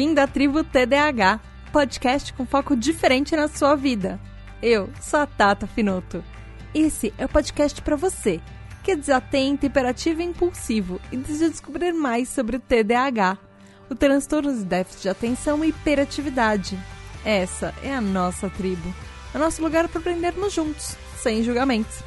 Bem-vindo 0.00 0.20
à 0.22 0.26
tribo 0.26 0.64
TDAH, 0.64 1.38
podcast 1.70 2.32
com 2.32 2.46
foco 2.46 2.74
diferente 2.74 3.36
na 3.36 3.48
sua 3.48 3.76
vida. 3.76 4.18
Eu 4.62 4.88
sou 4.98 5.20
a 5.20 5.26
Tata 5.26 5.66
Finoto. 5.66 6.24
Esse 6.74 7.12
é 7.18 7.26
o 7.26 7.28
podcast 7.28 7.82
para 7.82 7.96
você 7.96 8.40
que 8.82 8.92
é 8.92 8.96
desatento, 8.96 9.66
hiperativo 9.66 10.22
e 10.22 10.24
impulsivo 10.24 10.98
e 11.12 11.18
deseja 11.18 11.50
descobrir 11.50 11.92
mais 11.92 12.30
sobre 12.30 12.56
o 12.56 12.60
TDAH, 12.60 13.36
o 13.90 13.94
transtorno 13.94 14.56
de 14.56 14.64
déficit 14.64 15.02
de 15.02 15.08
atenção 15.10 15.62
e 15.62 15.68
hiperatividade. 15.68 16.78
Essa 17.22 17.74
é 17.82 17.94
a 17.94 18.00
nossa 18.00 18.48
tribo, 18.48 18.94
é 19.34 19.36
o 19.36 19.40
nosso 19.40 19.60
lugar 19.60 19.86
para 19.86 20.00
aprendermos 20.00 20.54
juntos, 20.54 20.96
sem 21.18 21.42
julgamentos. 21.42 21.98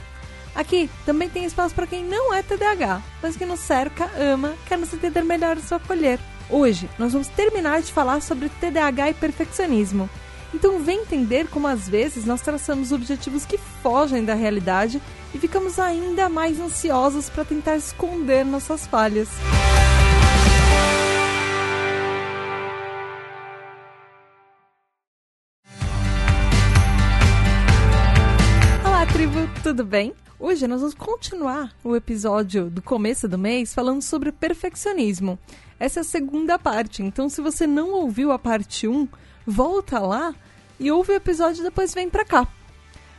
Aqui 0.56 0.90
também 1.06 1.30
tem 1.30 1.46
espaço 1.46 1.76
para 1.76 1.86
quem 1.86 2.04
não 2.04 2.34
é 2.34 2.42
TDAH, 2.42 3.04
mas 3.22 3.38
que 3.38 3.46
nos 3.46 3.60
cerca, 3.60 4.10
ama, 4.18 4.56
quer 4.66 4.80
nos 4.80 4.92
entender 4.92 5.22
melhor 5.22 5.58
e 5.58 5.62
se 5.62 5.76
acolher. 5.76 6.20
Hoje 6.50 6.90
nós 6.98 7.14
vamos 7.14 7.28
terminar 7.28 7.82
de 7.82 7.92
falar 7.92 8.22
sobre 8.22 8.50
TDAH 8.50 9.12
e 9.12 9.14
perfeccionismo. 9.14 10.10
Então 10.54 10.84
vem 10.84 11.02
entender 11.02 11.48
como 11.48 11.68
às 11.68 11.90
vezes 11.90 12.26
nós 12.26 12.42
traçamos 12.42 12.92
objetivos 12.92 13.46
que 13.46 13.58
fogem 13.58 14.24
da 14.24 14.36
realidade 14.36 15.02
e 15.34 15.40
ficamos 15.40 15.80
ainda 15.80 16.30
mais 16.30 16.60
ansiosos 16.60 17.30
para 17.30 17.44
tentar 17.44 17.76
esconder 17.76 18.46
nossas 18.46 18.86
falhas. 18.86 19.30
Olá, 19.30 20.13
tudo 29.74 29.86
bem? 29.86 30.14
Hoje 30.40 30.68
nós 30.68 30.82
vamos 30.82 30.94
continuar 30.94 31.74
o 31.84 31.96
episódio 31.96 32.70
do 32.70 32.80
começo 32.80 33.28
do 33.28 33.40
mês 33.40 33.74
falando 33.74 34.04
sobre 34.04 34.32
perfeccionismo. 34.32 35.40
Essa 35.80 36.02
é 36.02 36.02
a 36.02 36.04
segunda 36.04 36.60
parte, 36.60 37.02
então 37.02 37.28
se 37.28 37.42
você 37.42 37.66
não 37.66 37.90
ouviu 37.90 38.32
a 38.32 38.38
parte 38.38 38.88
1, 38.88 39.08
volta 39.48 39.98
lá 39.98 40.36
e 40.80 40.92
ouve 40.92 41.14
o 41.14 41.16
episódio 41.16 41.62
e 41.62 41.64
depois 41.64 41.92
vem 41.92 42.08
pra 42.08 42.24
cá. 42.24 42.48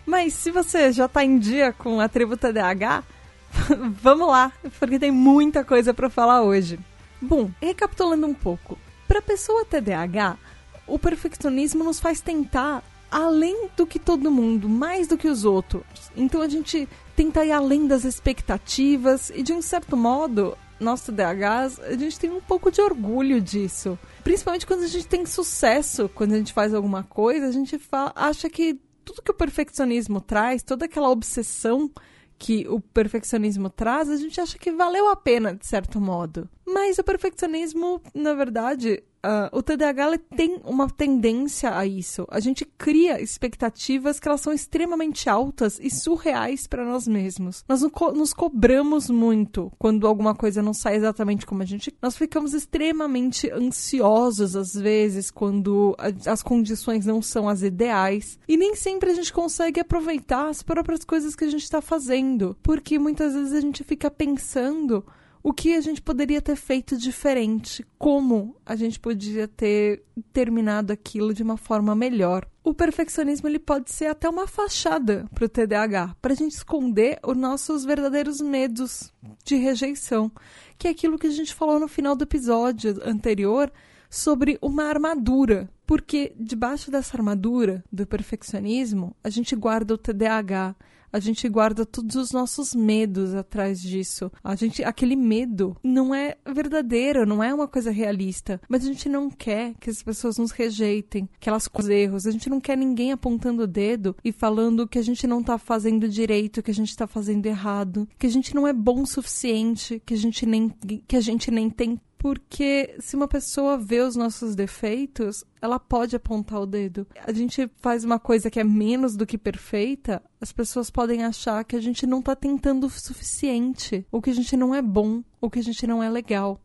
Mas 0.06 0.32
se 0.34 0.52
você 0.52 0.92
já 0.92 1.08
tá 1.08 1.24
em 1.24 1.40
dia 1.40 1.72
com 1.72 1.98
a 1.98 2.08
tribo 2.08 2.36
TDAH, 2.36 3.02
vamos 4.00 4.28
lá, 4.28 4.52
porque 4.78 5.00
tem 5.00 5.10
muita 5.10 5.64
coisa 5.64 5.92
para 5.92 6.08
falar 6.08 6.42
hoje. 6.42 6.78
Bom, 7.20 7.50
recapitulando 7.60 8.28
um 8.28 8.34
pouco. 8.34 8.78
Para 9.08 9.20
pessoa 9.20 9.64
TDAH, 9.64 10.38
o 10.86 11.00
perfeccionismo 11.00 11.82
nos 11.82 11.98
faz 11.98 12.20
tentar 12.20 12.80
além 13.14 13.68
do 13.76 13.86
que 13.86 14.00
todo 14.00 14.28
mundo, 14.28 14.68
mais 14.68 15.06
do 15.06 15.16
que 15.16 15.28
os 15.28 15.44
outros. 15.44 15.84
Então 16.16 16.42
a 16.42 16.48
gente 16.48 16.88
tenta 17.14 17.44
ir 17.44 17.52
além 17.52 17.86
das 17.86 18.02
expectativas 18.02 19.30
e 19.30 19.40
de 19.40 19.52
um 19.52 19.62
certo 19.62 19.96
modo, 19.96 20.58
nós 20.80 21.02
TDAHs, 21.02 21.78
a 21.78 21.96
gente 21.96 22.18
tem 22.18 22.28
um 22.28 22.40
pouco 22.40 22.72
de 22.72 22.80
orgulho 22.80 23.40
disso. 23.40 23.96
Principalmente 24.24 24.66
quando 24.66 24.82
a 24.82 24.88
gente 24.88 25.06
tem 25.06 25.24
sucesso, 25.24 26.08
quando 26.08 26.32
a 26.32 26.38
gente 26.38 26.52
faz 26.52 26.74
alguma 26.74 27.04
coisa, 27.04 27.46
a 27.46 27.52
gente 27.52 27.80
acha 28.16 28.50
que 28.50 28.80
tudo 29.04 29.22
que 29.22 29.30
o 29.30 29.34
perfeccionismo 29.34 30.20
traz, 30.20 30.64
toda 30.64 30.86
aquela 30.86 31.08
obsessão 31.08 31.88
que 32.36 32.66
o 32.68 32.80
perfeccionismo 32.80 33.70
traz, 33.70 34.08
a 34.08 34.16
gente 34.16 34.40
acha 34.40 34.58
que 34.58 34.72
valeu 34.72 35.08
a 35.08 35.14
pena, 35.14 35.54
de 35.54 35.64
certo 35.64 36.00
modo. 36.00 36.48
Mas 36.66 36.98
o 36.98 37.04
perfeccionismo, 37.04 38.02
na 38.12 38.34
verdade, 38.34 39.04
Uh, 39.24 39.48
o 39.56 39.62
TDAH 39.62 40.18
tem 40.36 40.60
uma 40.64 40.86
tendência 40.86 41.74
a 41.74 41.86
isso. 41.86 42.26
A 42.30 42.40
gente 42.40 42.66
cria 42.66 43.22
expectativas 43.22 44.20
que 44.20 44.28
elas 44.28 44.42
são 44.42 44.52
extremamente 44.52 45.30
altas 45.30 45.80
e 45.80 45.88
surreais 45.88 46.66
para 46.66 46.84
nós 46.84 47.08
mesmos. 47.08 47.64
Nós 47.66 47.80
nos 48.14 48.34
cobramos 48.34 49.08
muito 49.08 49.72
quando 49.78 50.06
alguma 50.06 50.34
coisa 50.34 50.60
não 50.62 50.74
sai 50.74 50.96
exatamente 50.96 51.46
como 51.46 51.62
a 51.62 51.64
gente. 51.64 51.90
Nós 52.02 52.18
ficamos 52.18 52.52
extremamente 52.52 53.50
ansiosos 53.50 54.54
às 54.54 54.74
vezes 54.74 55.30
quando 55.30 55.96
as 56.26 56.42
condições 56.42 57.06
não 57.06 57.22
são 57.22 57.48
as 57.48 57.62
ideais 57.62 58.38
e 58.46 58.58
nem 58.58 58.76
sempre 58.76 59.10
a 59.10 59.14
gente 59.14 59.32
consegue 59.32 59.80
aproveitar 59.80 60.48
as 60.48 60.62
próprias 60.62 61.02
coisas 61.02 61.34
que 61.34 61.44
a 61.44 61.50
gente 61.50 61.62
está 61.62 61.80
fazendo, 61.80 62.54
porque 62.62 62.98
muitas 62.98 63.32
vezes 63.32 63.54
a 63.54 63.60
gente 63.60 63.82
fica 63.84 64.10
pensando 64.10 65.02
o 65.44 65.52
que 65.52 65.74
a 65.74 65.80
gente 65.82 66.00
poderia 66.00 66.40
ter 66.40 66.56
feito 66.56 66.96
diferente, 66.96 67.84
como 67.98 68.56
a 68.64 68.74
gente 68.74 68.98
podia 68.98 69.46
ter 69.46 70.02
terminado 70.32 70.90
aquilo 70.90 71.34
de 71.34 71.42
uma 71.42 71.58
forma 71.58 71.94
melhor. 71.94 72.48
O 72.64 72.72
perfeccionismo 72.72 73.46
ele 73.46 73.58
pode 73.58 73.90
ser 73.90 74.06
até 74.06 74.26
uma 74.26 74.46
fachada 74.46 75.28
para 75.34 75.44
o 75.44 75.48
TDAH, 75.48 76.16
para 76.22 76.32
a 76.32 76.34
gente 76.34 76.52
esconder 76.52 77.18
os 77.22 77.36
nossos 77.36 77.84
verdadeiros 77.84 78.40
medos 78.40 79.12
de 79.44 79.56
rejeição, 79.56 80.32
que 80.78 80.88
é 80.88 80.90
aquilo 80.90 81.18
que 81.18 81.26
a 81.26 81.30
gente 81.30 81.52
falou 81.52 81.78
no 81.78 81.88
final 81.88 82.16
do 82.16 82.24
episódio 82.24 82.98
anterior 83.04 83.70
sobre 84.08 84.58
uma 84.62 84.84
armadura, 84.84 85.68
porque 85.86 86.34
debaixo 86.40 86.90
dessa 86.90 87.18
armadura 87.18 87.84
do 87.92 88.06
perfeccionismo 88.06 89.14
a 89.22 89.28
gente 89.28 89.54
guarda 89.54 89.92
o 89.92 89.98
TDAH, 89.98 90.74
a 91.14 91.20
gente 91.20 91.48
guarda 91.48 91.86
todos 91.86 92.16
os 92.16 92.32
nossos 92.32 92.74
medos 92.74 93.34
atrás 93.34 93.80
disso. 93.80 94.32
A 94.42 94.56
gente, 94.56 94.82
aquele 94.82 95.14
medo 95.14 95.76
não 95.80 96.12
é 96.12 96.36
verdadeiro, 96.44 97.24
não 97.24 97.40
é 97.40 97.54
uma 97.54 97.68
coisa 97.68 97.92
realista, 97.92 98.60
mas 98.68 98.82
a 98.82 98.88
gente 98.88 99.08
não 99.08 99.30
quer 99.30 99.74
que 99.74 99.88
as 99.88 100.02
pessoas 100.02 100.38
nos 100.38 100.50
rejeitem, 100.50 101.28
que 101.38 101.48
elas 101.48 101.68
com 101.68 101.88
erros. 101.88 102.26
A 102.26 102.32
gente 102.32 102.50
não 102.50 102.60
quer 102.60 102.76
ninguém 102.76 103.12
apontando 103.12 103.62
o 103.62 103.66
dedo 103.66 104.16
e 104.24 104.32
falando 104.32 104.88
que 104.88 104.98
a 104.98 105.02
gente 105.02 105.24
não 105.24 105.40
tá 105.40 105.56
fazendo 105.56 106.08
direito, 106.08 106.60
que 106.64 106.72
a 106.72 106.74
gente 106.74 106.96
tá 106.96 107.06
fazendo 107.06 107.46
errado, 107.46 108.08
que 108.18 108.26
a 108.26 108.30
gente 108.30 108.52
não 108.52 108.66
é 108.66 108.72
bom 108.72 109.02
o 109.02 109.06
suficiente, 109.06 110.02
que 110.04 110.14
a 110.14 110.18
gente 110.18 110.44
nem 110.44 110.68
que 111.06 111.16
a 111.16 111.20
gente 111.20 111.48
nem 111.48 111.70
tem 111.70 112.00
porque 112.24 112.96
se 113.00 113.16
uma 113.16 113.28
pessoa 113.28 113.76
vê 113.76 114.00
os 114.00 114.16
nossos 114.16 114.54
defeitos, 114.54 115.44
ela 115.60 115.78
pode 115.78 116.16
apontar 116.16 116.58
o 116.58 116.64
dedo. 116.64 117.06
A 117.22 117.30
gente 117.34 117.70
faz 117.76 118.02
uma 118.02 118.18
coisa 118.18 118.50
que 118.50 118.58
é 118.58 118.64
menos 118.64 119.14
do 119.14 119.26
que 119.26 119.36
perfeita, 119.36 120.22
as 120.40 120.50
pessoas 120.50 120.88
podem 120.88 121.22
achar 121.22 121.62
que 121.66 121.76
a 121.76 121.80
gente 121.82 122.06
não 122.06 122.20
está 122.20 122.34
tentando 122.34 122.86
o 122.86 122.90
suficiente, 122.90 124.06
ou 124.10 124.22
que 124.22 124.30
a 124.30 124.34
gente 124.34 124.56
não 124.56 124.74
é 124.74 124.80
bom, 124.80 125.22
ou 125.38 125.50
que 125.50 125.58
a 125.58 125.62
gente 125.62 125.86
não 125.86 126.02
é 126.02 126.08
legal. 126.08 126.58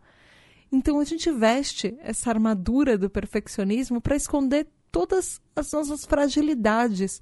Então 0.71 0.97
a 0.97 1.03
gente 1.03 1.29
veste 1.29 1.93
essa 2.03 2.29
armadura 2.29 2.97
do 2.97 3.09
perfeccionismo 3.09 3.99
para 3.99 4.15
esconder 4.15 4.65
todas 4.89 5.41
as 5.53 5.73
nossas 5.73 6.05
fragilidades, 6.05 7.21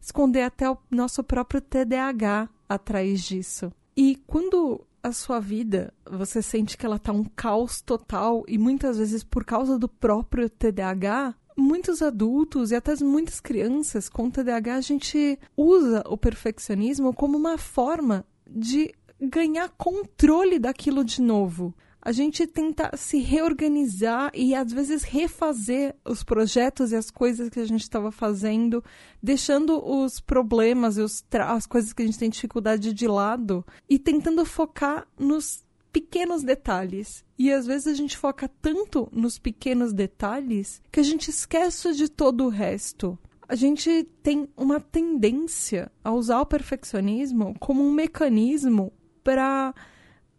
esconder 0.00 0.44
até 0.44 0.70
o 0.70 0.78
nosso 0.90 1.22
próprio 1.22 1.60
TDAH 1.60 2.48
atrás 2.66 3.22
disso. 3.22 3.70
E 3.94 4.16
quando 4.26 4.86
a 5.04 5.12
sua 5.12 5.38
vida, 5.38 5.92
você 6.10 6.40
sente 6.40 6.78
que 6.78 6.86
ela 6.86 6.98
tá 6.98 7.12
um 7.12 7.24
caos 7.24 7.82
total 7.82 8.42
e 8.48 8.56
muitas 8.56 8.96
vezes 8.96 9.22
por 9.22 9.44
causa 9.44 9.78
do 9.78 9.86
próprio 9.86 10.48
TDAH, 10.48 11.34
muitos 11.54 12.00
adultos 12.00 12.70
e 12.70 12.74
até 12.74 12.94
muitas 13.04 13.38
crianças 13.38 14.08
com 14.08 14.30
TDAH 14.30 14.76
a 14.76 14.80
gente 14.80 15.38
usa 15.54 16.02
o 16.08 16.16
perfeccionismo 16.16 17.12
como 17.12 17.36
uma 17.36 17.58
forma 17.58 18.24
de 18.50 18.94
ganhar 19.20 19.68
controle 19.76 20.58
daquilo 20.58 21.04
de 21.04 21.20
novo 21.20 21.74
a 22.04 22.12
gente 22.12 22.46
tenta 22.46 22.94
se 22.96 23.18
reorganizar 23.18 24.30
e 24.34 24.54
às 24.54 24.70
vezes 24.70 25.02
refazer 25.02 25.96
os 26.04 26.22
projetos 26.22 26.92
e 26.92 26.96
as 26.96 27.10
coisas 27.10 27.48
que 27.48 27.58
a 27.58 27.64
gente 27.64 27.80
estava 27.80 28.12
fazendo, 28.12 28.84
deixando 29.22 29.82
os 29.82 30.20
problemas 30.20 30.98
e 30.98 31.00
os 31.00 31.24
as 31.32 31.66
coisas 31.66 31.94
que 31.94 32.02
a 32.02 32.04
gente 32.04 32.18
tem 32.18 32.28
dificuldade 32.28 32.92
de 32.92 33.08
lado 33.08 33.64
e 33.88 33.98
tentando 33.98 34.44
focar 34.44 35.08
nos 35.18 35.64
pequenos 35.90 36.42
detalhes. 36.42 37.24
E 37.38 37.50
às 37.50 37.66
vezes 37.66 37.86
a 37.86 37.94
gente 37.94 38.18
foca 38.18 38.50
tanto 38.60 39.08
nos 39.10 39.38
pequenos 39.38 39.94
detalhes 39.94 40.82
que 40.92 41.00
a 41.00 41.04
gente 41.04 41.30
esquece 41.30 41.94
de 41.94 42.08
todo 42.08 42.44
o 42.44 42.50
resto. 42.50 43.18
A 43.48 43.54
gente 43.54 44.04
tem 44.22 44.46
uma 44.56 44.78
tendência 44.78 45.90
a 46.02 46.12
usar 46.12 46.40
o 46.40 46.46
perfeccionismo 46.46 47.54
como 47.58 47.82
um 47.82 47.92
mecanismo 47.92 48.92
para 49.22 49.74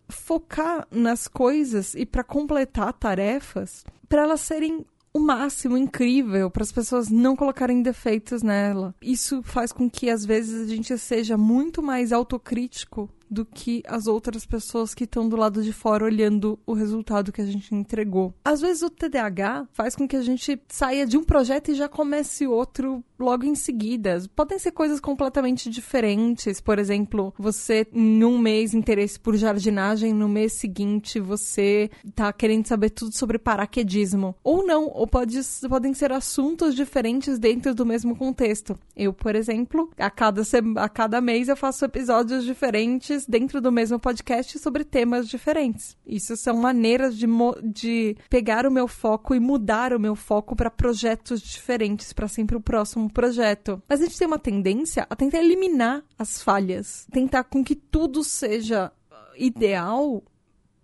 focar 0.09 0.87
nas 0.91 1.27
coisas 1.27 1.93
e 1.95 2.05
para 2.05 2.23
completar 2.23 2.93
tarefas, 2.93 3.83
para 4.07 4.23
elas 4.23 4.41
serem 4.41 4.85
o 5.15 5.19
máximo 5.19 5.77
incrível, 5.77 6.51
para 6.51 6.61
as 6.61 6.73
pessoas 6.73 7.09
não 7.09 7.37
colocarem 7.37 7.81
defeitos 7.81 8.43
nela. 8.43 8.93
Isso 9.01 9.41
faz 9.43 9.71
com 9.71 9.89
que 9.89 10.09
às 10.09 10.25
vezes 10.25 10.69
a 10.69 10.75
gente 10.75 10.97
seja 10.97 11.37
muito 11.37 11.81
mais 11.81 12.11
autocrítico 12.11 13.09
do 13.29 13.45
que 13.45 13.81
as 13.87 14.07
outras 14.07 14.45
pessoas 14.45 14.93
que 14.93 15.05
estão 15.05 15.27
do 15.27 15.37
lado 15.37 15.63
de 15.63 15.71
fora 15.71 16.03
olhando 16.03 16.59
o 16.65 16.73
resultado 16.73 17.31
que 17.31 17.41
a 17.41 17.45
gente 17.45 17.73
entregou. 17.73 18.33
Às 18.43 18.59
vezes 18.61 18.83
o 18.83 18.89
TDAH 18.89 19.67
faz 19.71 19.95
com 19.95 20.05
que 20.05 20.17
a 20.17 20.21
gente 20.21 20.61
saia 20.67 21.07
de 21.07 21.17
um 21.17 21.23
projeto 21.23 21.71
e 21.71 21.75
já 21.75 21.87
comece 21.87 22.45
outro 22.45 23.03
logo 23.19 23.45
em 23.45 23.55
seguida. 23.55 24.21
Podem 24.35 24.59
ser 24.59 24.71
coisas 24.71 24.99
completamente 24.99 25.69
diferentes. 25.69 26.59
Por 26.59 26.79
exemplo, 26.79 27.33
você 27.37 27.87
em 27.93 28.23
um 28.23 28.37
mês 28.37 28.73
interesse 28.73 29.19
por 29.19 29.35
jardinagem, 29.35 30.13
no 30.13 30.27
mês 30.27 30.53
seguinte 30.53 31.19
você 31.19 31.89
tá 32.13 32.31
querendo 32.31 32.67
saber 32.67 32.89
tudo 32.89 33.15
sobre 33.15 33.37
paraquedismo. 33.37 34.35
Ou 34.43 34.65
não, 34.65 34.87
ou 34.87 35.07
pode, 35.07 35.39
podem 35.67 35.93
ser 35.93 36.11
assuntos 36.11 36.75
diferentes 36.75 37.39
dentro 37.39 37.73
do 37.73 37.85
mesmo 37.85 38.15
contexto. 38.15 38.77
Eu, 38.95 39.13
por 39.13 39.35
exemplo, 39.35 39.89
a 39.97 40.09
cada, 40.09 40.41
a 40.77 40.89
cada 40.89 41.21
mês 41.21 41.47
eu 41.47 41.57
faço 41.57 41.85
episódios 41.85 42.43
diferentes 42.43 43.25
dentro 43.25 43.61
do 43.61 43.71
mesmo 43.71 43.99
podcast 43.99 44.57
sobre 44.59 44.83
temas 44.83 45.27
diferentes. 45.27 45.97
Isso 46.05 46.35
são 46.37 46.57
maneiras 46.57 47.17
de, 47.17 47.27
de 47.63 48.15
pegar 48.29 48.65
o 48.65 48.71
meu 48.71 48.87
foco 48.87 49.35
e 49.35 49.39
mudar 49.39 49.93
o 49.93 49.99
meu 49.99 50.15
foco 50.15 50.55
para 50.55 50.69
projetos 50.69 51.41
diferentes, 51.41 52.13
para 52.13 52.27
sempre 52.27 52.55
o 52.55 52.61
próximo 52.61 53.04
projeto. 53.09 53.81
Mas 53.87 54.01
a 54.01 54.05
gente 54.05 54.17
tem 54.17 54.27
uma 54.27 54.39
tendência 54.39 55.05
a 55.09 55.15
tentar 55.15 55.39
eliminar 55.39 56.03
as 56.17 56.41
falhas, 56.41 57.07
tentar 57.11 57.43
com 57.43 57.63
que 57.63 57.75
tudo 57.75 58.23
seja 58.23 58.91
ideal 59.37 60.23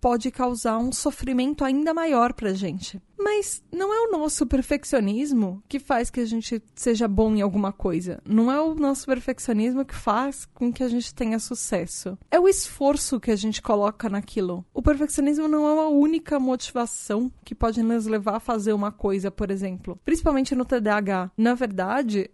pode 0.02 0.32
causar 0.32 0.78
um 0.78 0.90
sofrimento 0.90 1.64
ainda 1.64 1.94
maior 1.94 2.32
pra 2.32 2.52
gente. 2.52 3.00
Mas 3.16 3.62
não 3.70 3.94
é 3.94 4.08
o 4.08 4.10
nosso 4.10 4.44
perfeccionismo 4.44 5.62
que 5.68 5.78
faz 5.78 6.10
que 6.10 6.18
a 6.18 6.24
gente 6.24 6.60
seja 6.74 7.06
bom 7.06 7.36
em 7.36 7.40
alguma 7.40 7.72
coisa. 7.72 8.20
Não 8.26 8.50
é 8.50 8.60
o 8.60 8.74
nosso 8.74 9.06
perfeccionismo 9.06 9.84
que 9.84 9.94
faz 9.94 10.44
com 10.44 10.72
que 10.72 10.82
a 10.82 10.88
gente 10.88 11.14
tenha 11.14 11.38
sucesso. 11.38 12.18
É 12.32 12.40
o 12.40 12.48
esforço 12.48 13.20
que 13.20 13.30
a 13.30 13.36
gente 13.36 13.62
coloca 13.62 14.08
naquilo. 14.08 14.64
O 14.74 14.82
perfeccionismo 14.82 15.46
não 15.46 15.68
é 15.68 15.72
uma 15.72 15.88
única 15.88 16.40
motivação 16.40 17.30
que 17.44 17.54
pode 17.54 17.80
nos 17.80 18.06
levar 18.06 18.36
a 18.38 18.40
fazer 18.40 18.72
uma 18.72 18.90
coisa, 18.90 19.30
por 19.30 19.52
exemplo. 19.52 19.96
Principalmente 20.04 20.56
no 20.56 20.64
TDAH. 20.64 21.30
Na 21.36 21.54
verdade, 21.54 22.28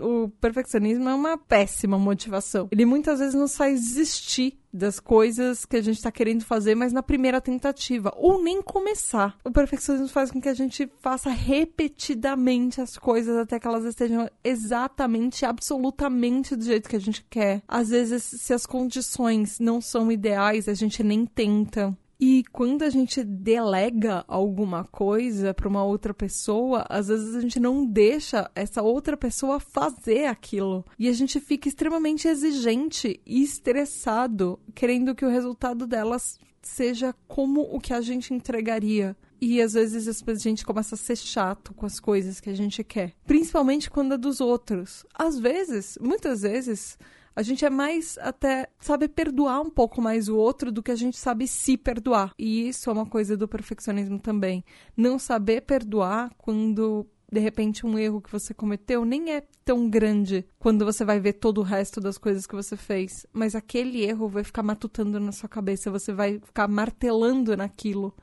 o 0.00 0.28
perfeccionismo 0.40 1.08
é 1.08 1.14
uma 1.14 1.36
péssima 1.36 1.98
motivação. 1.98 2.68
Ele 2.70 2.86
muitas 2.86 3.18
vezes 3.18 3.34
nos 3.34 3.56
faz 3.56 3.80
desistir 3.80 4.61
das 4.72 4.98
coisas 4.98 5.64
que 5.64 5.76
a 5.76 5.82
gente 5.82 5.96
está 5.96 6.10
querendo 6.10 6.44
fazer, 6.44 6.74
mas 6.74 6.92
na 6.92 7.02
primeira 7.02 7.40
tentativa, 7.40 8.12
ou 8.16 8.42
nem 8.42 8.62
começar. 8.62 9.36
O 9.44 9.50
perfeccionismo 9.50 10.08
faz 10.08 10.30
com 10.30 10.40
que 10.40 10.48
a 10.48 10.54
gente 10.54 10.90
faça 11.00 11.30
repetidamente 11.30 12.80
as 12.80 12.96
coisas 12.96 13.36
até 13.36 13.60
que 13.60 13.66
elas 13.66 13.84
estejam 13.84 14.28
exatamente, 14.42 15.44
absolutamente 15.44 16.56
do 16.56 16.64
jeito 16.64 16.88
que 16.88 16.96
a 16.96 17.00
gente 17.00 17.24
quer. 17.28 17.62
Às 17.68 17.90
vezes, 17.90 18.22
se 18.22 18.54
as 18.54 18.64
condições 18.64 19.58
não 19.58 19.80
são 19.80 20.10
ideais, 20.10 20.68
a 20.68 20.74
gente 20.74 21.02
nem 21.02 21.26
tenta. 21.26 21.96
E 22.24 22.44
quando 22.52 22.84
a 22.84 22.88
gente 22.88 23.24
delega 23.24 24.24
alguma 24.28 24.84
coisa 24.84 25.52
para 25.52 25.66
uma 25.66 25.82
outra 25.82 26.14
pessoa, 26.14 26.86
às 26.88 27.08
vezes 27.08 27.34
a 27.34 27.40
gente 27.40 27.58
não 27.58 27.84
deixa 27.84 28.48
essa 28.54 28.80
outra 28.80 29.16
pessoa 29.16 29.58
fazer 29.58 30.26
aquilo. 30.26 30.84
E 30.96 31.08
a 31.08 31.12
gente 31.12 31.40
fica 31.40 31.66
extremamente 31.66 32.28
exigente 32.28 33.20
e 33.26 33.42
estressado, 33.42 34.56
querendo 34.72 35.16
que 35.16 35.24
o 35.24 35.28
resultado 35.28 35.84
delas 35.84 36.38
seja 36.62 37.12
como 37.26 37.62
o 37.62 37.80
que 37.80 37.92
a 37.92 38.00
gente 38.00 38.32
entregaria. 38.32 39.16
E 39.40 39.60
às 39.60 39.72
vezes 39.72 40.06
a 40.24 40.34
gente 40.34 40.64
começa 40.64 40.94
a 40.94 40.98
ser 40.98 41.16
chato 41.16 41.74
com 41.74 41.86
as 41.86 41.98
coisas 41.98 42.38
que 42.38 42.50
a 42.50 42.54
gente 42.54 42.84
quer, 42.84 43.14
principalmente 43.26 43.90
quando 43.90 44.14
é 44.14 44.16
dos 44.16 44.40
outros. 44.40 45.04
Às 45.12 45.40
vezes, 45.40 45.98
muitas 46.00 46.42
vezes, 46.42 46.96
a 47.34 47.42
gente 47.42 47.64
é 47.64 47.70
mais 47.70 48.18
até 48.18 48.68
sabe 48.78 49.08
perdoar 49.08 49.60
um 49.60 49.70
pouco 49.70 50.00
mais 50.00 50.28
o 50.28 50.36
outro 50.36 50.70
do 50.70 50.82
que 50.82 50.90
a 50.90 50.96
gente 50.96 51.16
sabe 51.16 51.46
se 51.46 51.76
perdoar. 51.76 52.32
E 52.38 52.68
isso 52.68 52.90
é 52.90 52.92
uma 52.92 53.06
coisa 53.06 53.36
do 53.36 53.48
perfeccionismo 53.48 54.18
também. 54.18 54.64
Não 54.96 55.18
saber 55.18 55.62
perdoar 55.62 56.30
quando 56.36 57.06
de 57.32 57.40
repente 57.40 57.86
um 57.86 57.98
erro 57.98 58.20
que 58.20 58.30
você 58.30 58.52
cometeu 58.52 59.06
nem 59.06 59.32
é 59.32 59.42
tão 59.64 59.88
grande 59.88 60.44
quando 60.58 60.84
você 60.84 61.02
vai 61.02 61.18
ver 61.18 61.32
todo 61.34 61.58
o 61.58 61.64
resto 61.64 61.98
das 61.98 62.18
coisas 62.18 62.46
que 62.46 62.54
você 62.54 62.76
fez, 62.76 63.26
mas 63.32 63.54
aquele 63.54 64.02
erro 64.02 64.28
vai 64.28 64.44
ficar 64.44 64.62
matutando 64.62 65.18
na 65.18 65.32
sua 65.32 65.48
cabeça, 65.48 65.90
você 65.90 66.12
vai 66.12 66.38
ficar 66.40 66.68
martelando 66.68 67.56
naquilo 67.56 68.14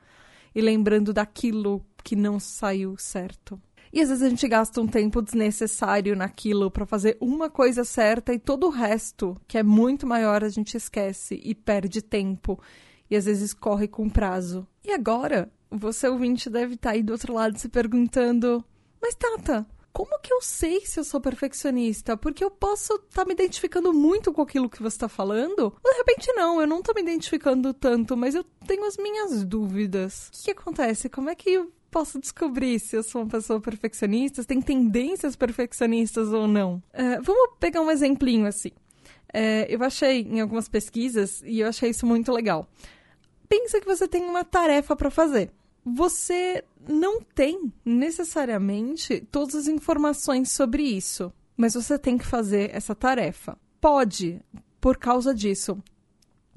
e 0.54 0.60
lembrando 0.60 1.12
daquilo 1.12 1.84
que 2.04 2.14
não 2.14 2.38
saiu 2.38 2.96
certo. 2.96 3.60
E 3.92 4.00
às 4.00 4.08
vezes 4.08 4.22
a 4.22 4.28
gente 4.28 4.46
gasta 4.46 4.80
um 4.80 4.86
tempo 4.86 5.20
desnecessário 5.20 6.14
naquilo 6.14 6.70
para 6.70 6.86
fazer 6.86 7.16
uma 7.20 7.50
coisa 7.50 7.84
certa 7.84 8.32
e 8.32 8.38
todo 8.38 8.66
o 8.66 8.70
resto, 8.70 9.36
que 9.48 9.58
é 9.58 9.62
muito 9.62 10.06
maior, 10.06 10.44
a 10.44 10.48
gente 10.48 10.76
esquece 10.76 11.40
e 11.42 11.54
perde 11.54 12.00
tempo. 12.00 12.60
E 13.10 13.16
às 13.16 13.24
vezes 13.24 13.52
corre 13.52 13.88
com 13.88 14.08
prazo. 14.08 14.66
E 14.84 14.92
agora, 14.92 15.50
você 15.68 16.08
ouvinte 16.08 16.48
deve 16.48 16.74
estar 16.74 16.90
tá 16.90 16.94
aí 16.94 17.02
do 17.02 17.12
outro 17.12 17.34
lado 17.34 17.58
se 17.58 17.68
perguntando: 17.68 18.64
Mas 19.02 19.16
Tata, 19.16 19.66
como 19.92 20.20
que 20.20 20.32
eu 20.32 20.40
sei 20.40 20.86
se 20.86 21.00
eu 21.00 21.04
sou 21.04 21.20
perfeccionista? 21.20 22.16
Porque 22.16 22.44
eu 22.44 22.50
posso 22.50 22.94
estar 22.94 23.22
tá 23.22 23.24
me 23.24 23.32
identificando 23.32 23.92
muito 23.92 24.32
com 24.32 24.42
aquilo 24.42 24.70
que 24.70 24.80
você 24.80 24.96
está 24.96 25.08
falando. 25.08 25.74
De 25.84 25.92
repente, 25.96 26.32
não, 26.32 26.60
eu 26.60 26.66
não 26.66 26.78
estou 26.78 26.94
me 26.94 27.02
identificando 27.02 27.74
tanto, 27.74 28.16
mas 28.16 28.34
eu 28.34 28.44
tenho 28.66 28.84
as 28.86 28.96
minhas 28.96 29.44
dúvidas. 29.44 30.28
O 30.28 30.44
que, 30.44 30.54
que 30.54 30.60
acontece? 30.60 31.08
Como 31.08 31.28
é 31.28 31.34
que 31.34 31.66
posso 31.90 32.20
descobrir 32.20 32.78
se 32.78 32.96
eu 32.96 33.02
sou 33.02 33.22
uma 33.22 33.28
pessoa 33.28 33.60
perfeccionista, 33.60 34.42
se 34.42 34.48
tem 34.48 34.60
tendências 34.60 35.36
perfeccionistas 35.36 36.32
ou 36.32 36.46
não? 36.46 36.82
Uh, 36.94 37.22
vamos 37.22 37.56
pegar 37.58 37.80
um 37.80 37.90
exemplinho 37.90 38.46
assim. 38.46 38.70
Uh, 39.34 39.66
eu 39.68 39.82
achei 39.82 40.22
em 40.22 40.40
algumas 40.40 40.68
pesquisas 40.68 41.42
e 41.44 41.60
eu 41.60 41.68
achei 41.68 41.90
isso 41.90 42.06
muito 42.06 42.32
legal. 42.32 42.68
Pensa 43.48 43.80
que 43.80 43.86
você 43.86 44.06
tem 44.06 44.22
uma 44.22 44.44
tarefa 44.44 44.94
para 44.94 45.10
fazer. 45.10 45.50
Você 45.84 46.62
não 46.88 47.20
tem 47.20 47.72
necessariamente 47.84 49.26
todas 49.30 49.54
as 49.54 49.66
informações 49.66 50.50
sobre 50.50 50.82
isso, 50.82 51.32
mas 51.56 51.74
você 51.74 51.98
tem 51.98 52.16
que 52.16 52.26
fazer 52.26 52.70
essa 52.74 52.94
tarefa. 52.94 53.58
Pode, 53.80 54.40
por 54.80 54.96
causa 54.98 55.34
disso, 55.34 55.82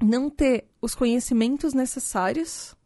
não 0.02 0.28
ter 0.28 0.66
os 0.80 0.94
conhecimentos 0.94 1.72
necessários 1.72 2.76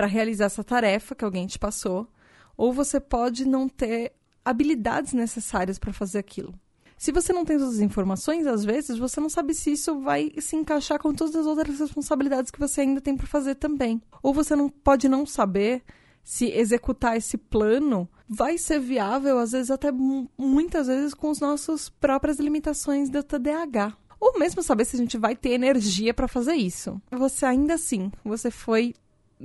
para 0.00 0.06
realizar 0.06 0.46
essa 0.46 0.64
tarefa 0.64 1.14
que 1.14 1.26
alguém 1.26 1.46
te 1.46 1.58
passou, 1.58 2.08
ou 2.56 2.72
você 2.72 2.98
pode 2.98 3.46
não 3.46 3.68
ter 3.68 4.14
habilidades 4.42 5.12
necessárias 5.12 5.78
para 5.78 5.92
fazer 5.92 6.18
aquilo. 6.18 6.54
Se 6.96 7.12
você 7.12 7.34
não 7.34 7.44
tem 7.44 7.58
todas 7.58 7.74
as 7.74 7.80
informações, 7.80 8.46
às 8.46 8.64
vezes 8.64 8.96
você 8.96 9.20
não 9.20 9.28
sabe 9.28 9.52
se 9.52 9.72
isso 9.72 10.00
vai 10.00 10.32
se 10.38 10.56
encaixar 10.56 10.98
com 10.98 11.12
todas 11.12 11.36
as 11.36 11.44
outras 11.44 11.78
responsabilidades 11.78 12.50
que 12.50 12.58
você 12.58 12.80
ainda 12.80 12.98
tem 12.98 13.14
para 13.14 13.26
fazer 13.26 13.56
também. 13.56 14.00
Ou 14.22 14.32
você 14.32 14.56
não 14.56 14.70
pode 14.70 15.06
não 15.06 15.26
saber 15.26 15.82
se 16.24 16.46
executar 16.46 17.14
esse 17.14 17.36
plano 17.36 18.08
vai 18.26 18.56
ser 18.56 18.80
viável, 18.80 19.38
às 19.38 19.52
vezes 19.52 19.70
até 19.70 19.92
muitas 19.92 20.86
vezes 20.86 21.12
com 21.12 21.30
as 21.30 21.40
nossas 21.40 21.90
próprias 21.90 22.38
limitações 22.38 23.10
do 23.10 23.22
TDAH. 23.22 23.94
Ou 24.18 24.38
mesmo 24.38 24.62
saber 24.62 24.86
se 24.86 24.96
a 24.96 24.98
gente 24.98 25.18
vai 25.18 25.36
ter 25.36 25.50
energia 25.50 26.14
para 26.14 26.26
fazer 26.26 26.54
isso. 26.54 26.98
Você 27.10 27.44
ainda 27.44 27.74
assim, 27.74 28.10
você 28.24 28.50
foi 28.50 28.94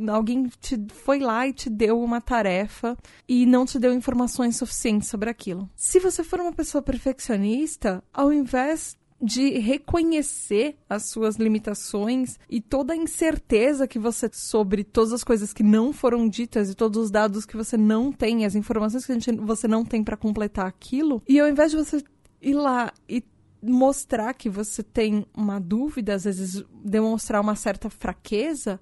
alguém 0.08 0.50
te 0.60 0.78
foi 0.94 1.20
lá 1.20 1.48
e 1.48 1.54
te 1.54 1.70
deu 1.70 2.02
uma 2.02 2.22
tarefa 2.22 2.98
e 3.28 3.46
não 3.46 3.66
te 3.66 3.80
deu 3.80 3.94
informações 3.94 4.58
suficientes 4.58 5.10
sobre 5.10 5.30
aquilo. 5.30 5.70
Se 5.76 6.00
você 6.00 6.24
for 6.24 6.40
uma 6.40 6.54
pessoa 6.54 6.82
perfeccionista, 6.82 8.04
ao 8.14 8.32
invés 8.32 8.98
de 9.22 9.58
reconhecer 9.60 10.76
as 10.90 11.10
suas 11.10 11.38
limitações 11.38 12.38
e 12.50 12.60
toda 12.60 12.94
a 12.94 12.98
incerteza 12.98 13.88
que 13.88 13.98
você 13.98 14.30
sobre 14.32 14.84
todas 14.84 15.14
as 15.14 15.24
coisas 15.24 15.54
que 15.54 15.64
não 15.64 15.94
foram 15.94 16.28
ditas 16.28 16.70
e 16.70 16.76
todos 16.76 17.06
os 17.06 17.12
dados 17.12 17.46
que 17.46 17.56
você 17.56 17.78
não 17.78 18.12
tem, 18.12 18.46
as 18.46 18.56
informações 18.56 19.06
que 19.06 19.32
você 19.38 19.68
não 19.68 19.86
tem 19.86 20.04
para 20.04 20.18
completar 20.18 20.68
aquilo. 20.68 21.24
E 21.28 21.40
ao 21.40 21.48
invés 21.48 21.72
de 21.72 21.78
você 21.78 22.04
ir 22.42 22.54
lá 22.54 22.94
e 23.08 23.24
mostrar 23.62 24.34
que 24.34 24.50
você 24.50 24.84
tem 24.84 25.26
uma 25.36 25.60
dúvida, 25.60 26.14
às 26.14 26.26
vezes 26.26 26.64
demonstrar 26.84 27.42
uma 27.42 27.56
certa 27.56 27.90
fraqueza, 27.90 28.80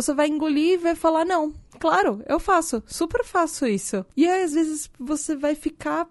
você 0.00 0.14
vai 0.14 0.28
engolir 0.28 0.74
e 0.74 0.76
vai 0.76 0.94
falar: 0.94 1.24
não, 1.24 1.52
claro, 1.78 2.22
eu 2.26 2.38
faço, 2.38 2.82
super 2.86 3.24
faço 3.24 3.66
isso. 3.66 4.04
E 4.16 4.26
aí, 4.26 4.42
às 4.42 4.52
vezes, 4.52 4.90
você 4.98 5.36
vai 5.36 5.54
ficar 5.54 6.08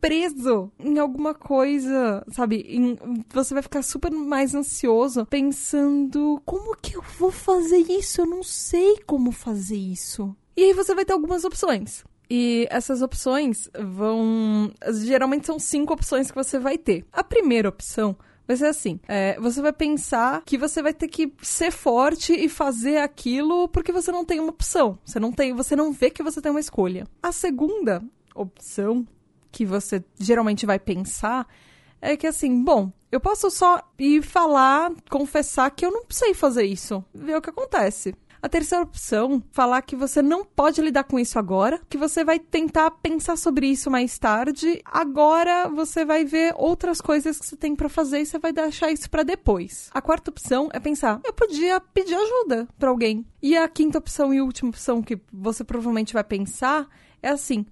preso 0.00 0.72
em 0.78 0.98
alguma 0.98 1.34
coisa, 1.34 2.24
sabe? 2.30 2.64
Em, 2.68 2.98
você 3.32 3.54
vai 3.54 3.62
ficar 3.62 3.82
super 3.82 4.10
mais 4.10 4.54
ansioso 4.54 5.26
pensando: 5.26 6.40
como 6.44 6.76
que 6.76 6.96
eu 6.96 7.02
vou 7.18 7.30
fazer 7.30 7.78
isso? 7.78 8.20
Eu 8.20 8.26
não 8.26 8.42
sei 8.42 8.98
como 9.06 9.32
fazer 9.32 9.76
isso. 9.76 10.34
E 10.56 10.64
aí 10.64 10.72
você 10.72 10.94
vai 10.94 11.04
ter 11.04 11.12
algumas 11.12 11.44
opções. 11.44 12.04
E 12.28 12.68
essas 12.70 13.02
opções 13.02 13.68
vão. 13.74 14.72
Geralmente 15.02 15.46
são 15.46 15.58
cinco 15.58 15.92
opções 15.92 16.30
que 16.30 16.36
você 16.36 16.58
vai 16.58 16.78
ter. 16.78 17.04
A 17.12 17.24
primeira 17.24 17.68
opção 17.68 18.16
Vai 18.50 18.56
ser 18.56 18.66
assim: 18.66 18.98
é, 19.06 19.38
você 19.38 19.62
vai 19.62 19.72
pensar 19.72 20.42
que 20.44 20.58
você 20.58 20.82
vai 20.82 20.92
ter 20.92 21.06
que 21.06 21.32
ser 21.40 21.70
forte 21.70 22.32
e 22.32 22.48
fazer 22.48 22.96
aquilo 22.96 23.68
porque 23.68 23.92
você 23.92 24.10
não 24.10 24.24
tem 24.24 24.40
uma 24.40 24.50
opção. 24.50 24.98
Você 25.04 25.20
não 25.20 25.30
tem, 25.30 25.54
você 25.54 25.76
não 25.76 25.92
vê 25.92 26.10
que 26.10 26.20
você 26.20 26.42
tem 26.42 26.50
uma 26.50 26.58
escolha. 26.58 27.06
A 27.22 27.30
segunda 27.30 28.02
opção 28.34 29.06
que 29.52 29.64
você 29.64 30.04
geralmente 30.18 30.66
vai 30.66 30.80
pensar 30.80 31.46
é 32.00 32.16
que 32.16 32.26
assim, 32.26 32.64
bom, 32.64 32.90
eu 33.12 33.20
posso 33.20 33.52
só 33.52 33.88
ir 33.96 34.20
falar, 34.20 34.90
confessar 35.08 35.70
que 35.70 35.86
eu 35.86 35.92
não 35.92 36.02
sei 36.10 36.34
fazer 36.34 36.64
isso. 36.64 37.04
Ver 37.14 37.36
o 37.36 37.40
que 37.40 37.50
acontece. 37.50 38.16
A 38.42 38.48
terceira 38.48 38.84
opção, 38.84 39.42
falar 39.52 39.82
que 39.82 39.94
você 39.94 40.22
não 40.22 40.44
pode 40.44 40.80
lidar 40.80 41.04
com 41.04 41.18
isso 41.18 41.38
agora, 41.38 41.80
que 41.90 41.98
você 41.98 42.24
vai 42.24 42.38
tentar 42.38 42.90
pensar 42.90 43.36
sobre 43.36 43.66
isso 43.66 43.90
mais 43.90 44.18
tarde. 44.18 44.80
Agora 44.84 45.68
você 45.68 46.06
vai 46.06 46.24
ver 46.24 46.54
outras 46.56 47.02
coisas 47.02 47.38
que 47.38 47.44
você 47.44 47.56
tem 47.56 47.76
para 47.76 47.88
fazer 47.88 48.20
e 48.20 48.26
você 48.26 48.38
vai 48.38 48.52
deixar 48.52 48.90
isso 48.90 49.10
para 49.10 49.22
depois. 49.22 49.90
A 49.92 50.00
quarta 50.00 50.30
opção 50.30 50.70
é 50.72 50.80
pensar: 50.80 51.20
eu 51.22 51.34
podia 51.34 51.78
pedir 51.80 52.14
ajuda 52.14 52.66
para 52.78 52.88
alguém. 52.88 53.26
E 53.42 53.56
a 53.56 53.68
quinta 53.68 53.98
opção 53.98 54.32
e 54.32 54.40
última 54.40 54.70
opção 54.70 55.02
que 55.02 55.20
você 55.30 55.62
provavelmente 55.62 56.14
vai 56.14 56.24
pensar 56.24 56.88
é 57.22 57.28
assim: 57.28 57.66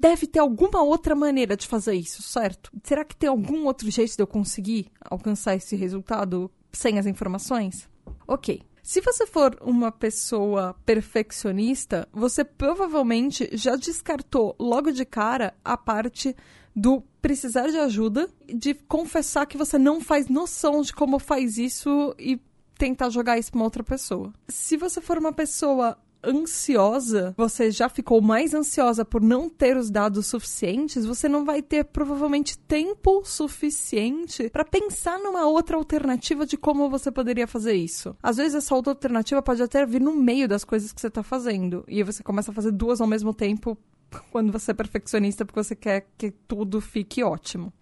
deve 0.00 0.26
ter 0.26 0.38
alguma 0.38 0.82
outra 0.82 1.14
maneira 1.14 1.54
de 1.54 1.66
fazer 1.66 1.94
isso, 1.94 2.22
certo? 2.22 2.70
Será 2.82 3.04
que 3.04 3.16
tem 3.16 3.28
algum 3.28 3.66
outro 3.66 3.90
jeito 3.90 4.16
de 4.16 4.22
eu 4.22 4.26
conseguir 4.26 4.90
alcançar 5.02 5.54
esse 5.54 5.76
resultado 5.76 6.50
sem 6.72 6.98
as 6.98 7.04
informações? 7.04 7.88
Ok. 8.26 8.62
Se 8.84 9.00
você 9.00 9.26
for 9.26 9.56
uma 9.62 9.90
pessoa 9.90 10.76
perfeccionista, 10.84 12.06
você 12.12 12.44
provavelmente 12.44 13.48
já 13.54 13.76
descartou 13.76 14.54
logo 14.60 14.92
de 14.92 15.06
cara 15.06 15.54
a 15.64 15.74
parte 15.74 16.36
do 16.76 17.02
precisar 17.22 17.68
de 17.68 17.78
ajuda, 17.78 18.28
de 18.46 18.74
confessar 18.74 19.46
que 19.46 19.56
você 19.56 19.78
não 19.78 20.02
faz 20.02 20.28
noção 20.28 20.82
de 20.82 20.92
como 20.92 21.18
faz 21.18 21.56
isso 21.56 22.14
e 22.18 22.38
tentar 22.76 23.08
jogar 23.08 23.38
isso 23.38 23.50
para 23.52 23.62
outra 23.62 23.82
pessoa. 23.82 24.34
Se 24.48 24.76
você 24.76 25.00
for 25.00 25.16
uma 25.16 25.32
pessoa 25.32 25.96
ansiosa, 26.26 27.34
você 27.36 27.70
já 27.70 27.88
ficou 27.88 28.20
mais 28.20 28.54
ansiosa 28.54 29.04
por 29.04 29.20
não 29.20 29.48
ter 29.48 29.76
os 29.76 29.90
dados 29.90 30.26
suficientes, 30.26 31.04
você 31.04 31.28
não 31.28 31.44
vai 31.44 31.62
ter 31.62 31.84
provavelmente 31.84 32.58
tempo 32.58 33.22
suficiente 33.24 34.48
para 34.50 34.64
pensar 34.64 35.18
numa 35.18 35.46
outra 35.46 35.76
alternativa 35.76 36.46
de 36.46 36.56
como 36.56 36.90
você 36.90 37.10
poderia 37.10 37.46
fazer 37.46 37.74
isso. 37.74 38.16
Às 38.22 38.36
vezes 38.36 38.54
essa 38.54 38.74
outra 38.74 38.92
alternativa 38.92 39.42
pode 39.42 39.62
até 39.62 39.84
vir 39.86 40.00
no 40.00 40.14
meio 40.14 40.48
das 40.48 40.64
coisas 40.64 40.92
que 40.92 41.00
você 41.00 41.10
tá 41.10 41.22
fazendo 41.22 41.84
e 41.88 42.02
você 42.02 42.22
começa 42.22 42.50
a 42.50 42.54
fazer 42.54 42.72
duas 42.72 43.00
ao 43.00 43.06
mesmo 43.06 43.32
tempo 43.32 43.76
quando 44.30 44.52
você 44.52 44.70
é 44.70 44.74
perfeccionista 44.74 45.44
porque 45.44 45.62
você 45.62 45.76
quer 45.76 46.06
que 46.16 46.30
tudo 46.30 46.80
fique 46.80 47.22
ótimo. 47.22 47.72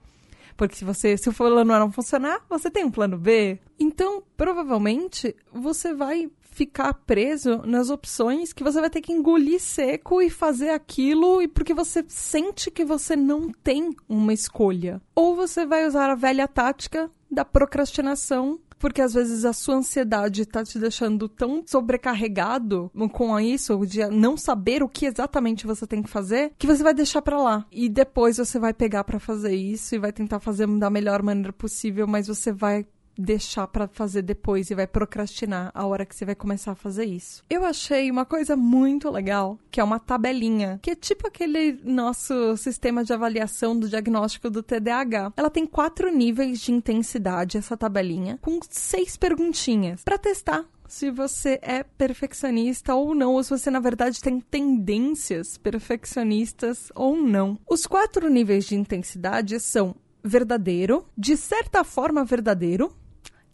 Porque 0.57 0.77
se 0.77 0.85
você, 0.85 1.17
se 1.17 1.29
o 1.29 1.33
plano 1.33 1.73
A 1.73 1.79
não 1.79 1.91
funcionar, 1.91 2.45
você 2.49 2.71
tem 2.71 2.85
um 2.85 2.91
plano 2.91 3.17
B. 3.17 3.59
Então, 3.79 4.23
provavelmente, 4.37 5.35
você 5.53 5.95
vai 5.95 6.31
ficar 6.53 6.95
preso 6.95 7.63
nas 7.65 7.91
opções 7.91 8.53
que 8.53 8.63
você 8.63 8.81
vai 8.81 8.91
ter 8.91 9.01
que 9.01 9.13
engolir 9.13 9.61
seco 9.61 10.23
e 10.23 10.31
fazer 10.31 10.71
aquilo 10.71 11.43
e 11.43 11.49
porque 11.49 11.75
você 11.75 12.05
sente 12.07 12.71
que 12.71 12.85
você 12.85 13.17
não 13.17 13.51
tem 13.51 13.91
uma 14.09 14.33
escolha. 14.33 15.01
Ou 15.15 15.35
você 15.35 15.67
vai 15.67 15.87
usar 15.87 16.11
a 16.11 16.15
velha 16.15 16.47
tática 16.47 17.11
da 17.31 17.45
procrastinação 17.45 18.61
porque 18.83 19.01
às 19.01 19.15
vezes 19.15 19.45
a 19.45 19.53
sua 19.53 19.77
ansiedade 19.77 20.45
tá 20.45 20.65
te 20.65 20.77
deixando 20.77 21.29
tão 21.29 21.63
sobrecarregado 21.65 22.91
com 23.13 23.39
isso, 23.39 23.87
de 23.87 24.05
não 24.09 24.37
saber 24.37 24.83
o 24.83 24.89
que 24.89 25.07
exatamente 25.07 25.69
você 25.69 25.87
tem 25.87 26.03
que 26.03 26.11
fazer, 26.11 26.53
que 26.59 26.67
você 26.67 26.83
vai 26.83 26.93
deixar 26.93 27.23
para 27.23 27.41
lá. 27.41 27.65
E 27.71 27.89
depois 27.89 28.39
você 28.39 28.59
vai 28.59 28.75
pegar 28.75 29.05
para 29.05 29.21
fazer 29.21 29.55
isso 29.55 29.95
e 29.95 30.01
vai 30.01 30.11
tentar 30.11 30.41
fazer 30.41 30.67
da 30.67 30.91
melhor 30.91 31.23
maneira 31.23 31.53
possível, 31.53 32.09
mas 32.09 32.27
você 32.27 32.51
vai 32.51 32.85
deixar 33.17 33.67
para 33.67 33.89
fazer 33.89 34.23
depois 34.23 34.71
e 34.71 34.75
vai 34.75 34.87
procrastinar 34.87 35.71
a 35.75 35.87
hora 35.87 36.07
que 36.07 36.15
você 36.15 36.25
vai 36.25 36.35
começar 36.35 36.73
a 36.73 36.77
fazer 36.77 37.05
isso. 37.05 37.43
Eu 37.49 37.65
achei 37.65 38.11
uma 38.11 38.25
coisa 38.25 38.57
muito 38.57 39.11
legal, 39.11 39.59
que 39.71 39.81
é 39.81 39.85
uma 39.85 39.99
tabelinha, 39.99 40.79
que 40.83 40.91
é 40.91 40.95
tipo 40.95 41.27
aquele 41.27 41.81
nosso 41.85 42.57
sistema 42.57 43.05
de 43.05 43.13
avaliação 43.13 43.79
do 43.79 43.89
diagnóstico 43.89 44.51
do 44.51 44.63
TDAH. 44.63 45.33
Ela 45.37 45.51
tem 45.51 45.67
quatro 45.67 46.11
níveis 46.11 46.61
de 46.61 46.73
intensidade, 46.73 47.59
essa 47.59 47.77
tabelinha, 47.77 48.39
com 48.41 48.59
seis 48.69 49.17
perguntinhas 49.17 50.03
para 50.03 50.19
testar 50.19 50.65
se 50.93 51.11
você 51.11 51.59
é 51.63 51.83
perfeccionista 51.83 52.95
ou 52.95 53.15
não, 53.15 53.33
ou 53.33 53.43
se 53.43 53.49
você 53.49 53.71
na 53.71 53.81
verdade 53.81 54.21
tem 54.21 54.39
tendências 54.39 55.57
perfeccionistas 55.57 56.93
ou 56.95 57.17
não. 57.17 57.59
Os 57.67 57.87
quatro 57.87 58.29
níveis 58.29 58.67
de 58.67 58.75
intensidade 58.75 59.59
são 59.59 59.97
verdadeiro, 60.23 61.07
de 61.17 61.35
certa 61.35 61.83
forma 61.83 62.25
verdadeiro, 62.27 62.93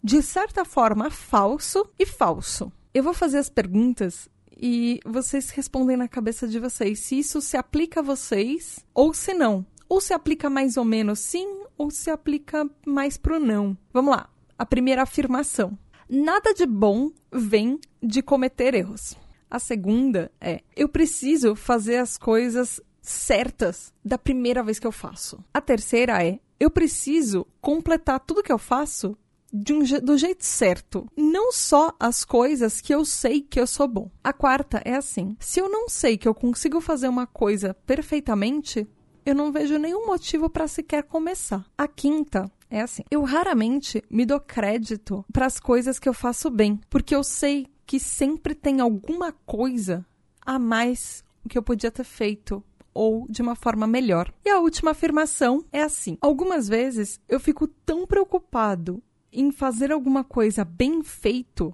de 0.03 0.21
certa 0.21 0.65
forma 0.65 1.09
falso 1.09 1.89
e 1.97 2.05
falso. 2.05 2.71
Eu 2.93 3.03
vou 3.03 3.13
fazer 3.13 3.37
as 3.37 3.49
perguntas 3.49 4.29
e 4.61 4.99
vocês 5.05 5.49
respondem 5.51 5.95
na 5.95 6.07
cabeça 6.07 6.47
de 6.47 6.59
vocês 6.59 6.99
se 6.99 7.19
isso 7.19 7.41
se 7.41 7.55
aplica 7.55 7.99
a 7.99 8.03
vocês 8.03 8.85
ou 8.93 9.13
se 9.13 9.33
não. 9.33 9.65
Ou 9.87 9.99
se 9.99 10.13
aplica 10.13 10.49
mais 10.49 10.77
ou 10.77 10.85
menos 10.85 11.19
sim, 11.19 11.63
ou 11.77 11.89
se 11.89 12.11
aplica 12.11 12.69
mais 12.85 13.17
pro 13.17 13.39
não. 13.39 13.75
Vamos 13.91 14.15
lá. 14.15 14.29
A 14.57 14.65
primeira 14.65 15.01
afirmação: 15.01 15.77
nada 16.07 16.53
de 16.53 16.65
bom 16.65 17.11
vem 17.31 17.79
de 18.01 18.21
cometer 18.21 18.75
erros. 18.75 19.15
A 19.49 19.57
segunda 19.57 20.31
é: 20.39 20.61
eu 20.75 20.87
preciso 20.87 21.55
fazer 21.55 21.97
as 21.97 22.17
coisas 22.17 22.79
certas 23.01 23.91
da 24.05 24.17
primeira 24.17 24.61
vez 24.61 24.77
que 24.77 24.85
eu 24.85 24.91
faço. 24.91 25.43
A 25.51 25.59
terceira 25.59 26.23
é: 26.23 26.39
eu 26.59 26.69
preciso 26.69 27.47
completar 27.59 28.19
tudo 28.19 28.43
que 28.43 28.51
eu 28.51 28.59
faço 28.59 29.17
um, 29.53 30.05
do 30.05 30.17
jeito 30.17 30.45
certo. 30.45 31.07
Não 31.15 31.51
só 31.51 31.93
as 31.99 32.23
coisas 32.23 32.81
que 32.81 32.93
eu 32.93 33.03
sei 33.05 33.41
que 33.41 33.59
eu 33.59 33.67
sou 33.67 33.87
bom. 33.87 34.11
A 34.23 34.33
quarta 34.33 34.81
é 34.85 34.95
assim: 34.95 35.35
se 35.39 35.59
eu 35.59 35.69
não 35.69 35.89
sei 35.89 36.17
que 36.17 36.27
eu 36.27 36.35
consigo 36.35 36.79
fazer 36.81 37.07
uma 37.07 37.27
coisa 37.27 37.73
perfeitamente, 37.85 38.87
eu 39.25 39.35
não 39.35 39.51
vejo 39.51 39.77
nenhum 39.77 40.05
motivo 40.05 40.49
para 40.49 40.67
sequer 40.67 41.03
começar. 41.03 41.65
A 41.77 41.87
quinta 41.87 42.51
é 42.69 42.81
assim: 42.81 43.03
eu 43.09 43.23
raramente 43.23 44.03
me 44.09 44.25
dou 44.25 44.39
crédito 44.39 45.25
para 45.31 45.45
as 45.45 45.59
coisas 45.59 45.99
que 45.99 46.07
eu 46.07 46.13
faço 46.13 46.49
bem, 46.49 46.79
porque 46.89 47.15
eu 47.15 47.23
sei 47.23 47.67
que 47.85 47.99
sempre 47.99 48.53
tem 48.53 48.79
alguma 48.79 49.31
coisa 49.31 50.05
a 50.45 50.59
mais 50.59 51.23
que 51.47 51.57
eu 51.57 51.63
podia 51.63 51.89
ter 51.89 52.03
feito 52.03 52.63
ou 52.93 53.25
de 53.29 53.41
uma 53.41 53.55
forma 53.55 53.87
melhor. 53.87 54.31
E 54.45 54.49
a 54.49 54.59
última 54.59 54.91
afirmação 54.91 55.63
é 55.71 55.81
assim: 55.81 56.17
algumas 56.21 56.67
vezes 56.67 57.19
eu 57.27 57.39
fico 57.39 57.67
tão 57.67 58.05
preocupado 58.05 59.01
em 59.31 59.51
fazer 59.51 59.91
alguma 59.91 60.23
coisa 60.23 60.63
bem 60.63 61.03
feito 61.03 61.73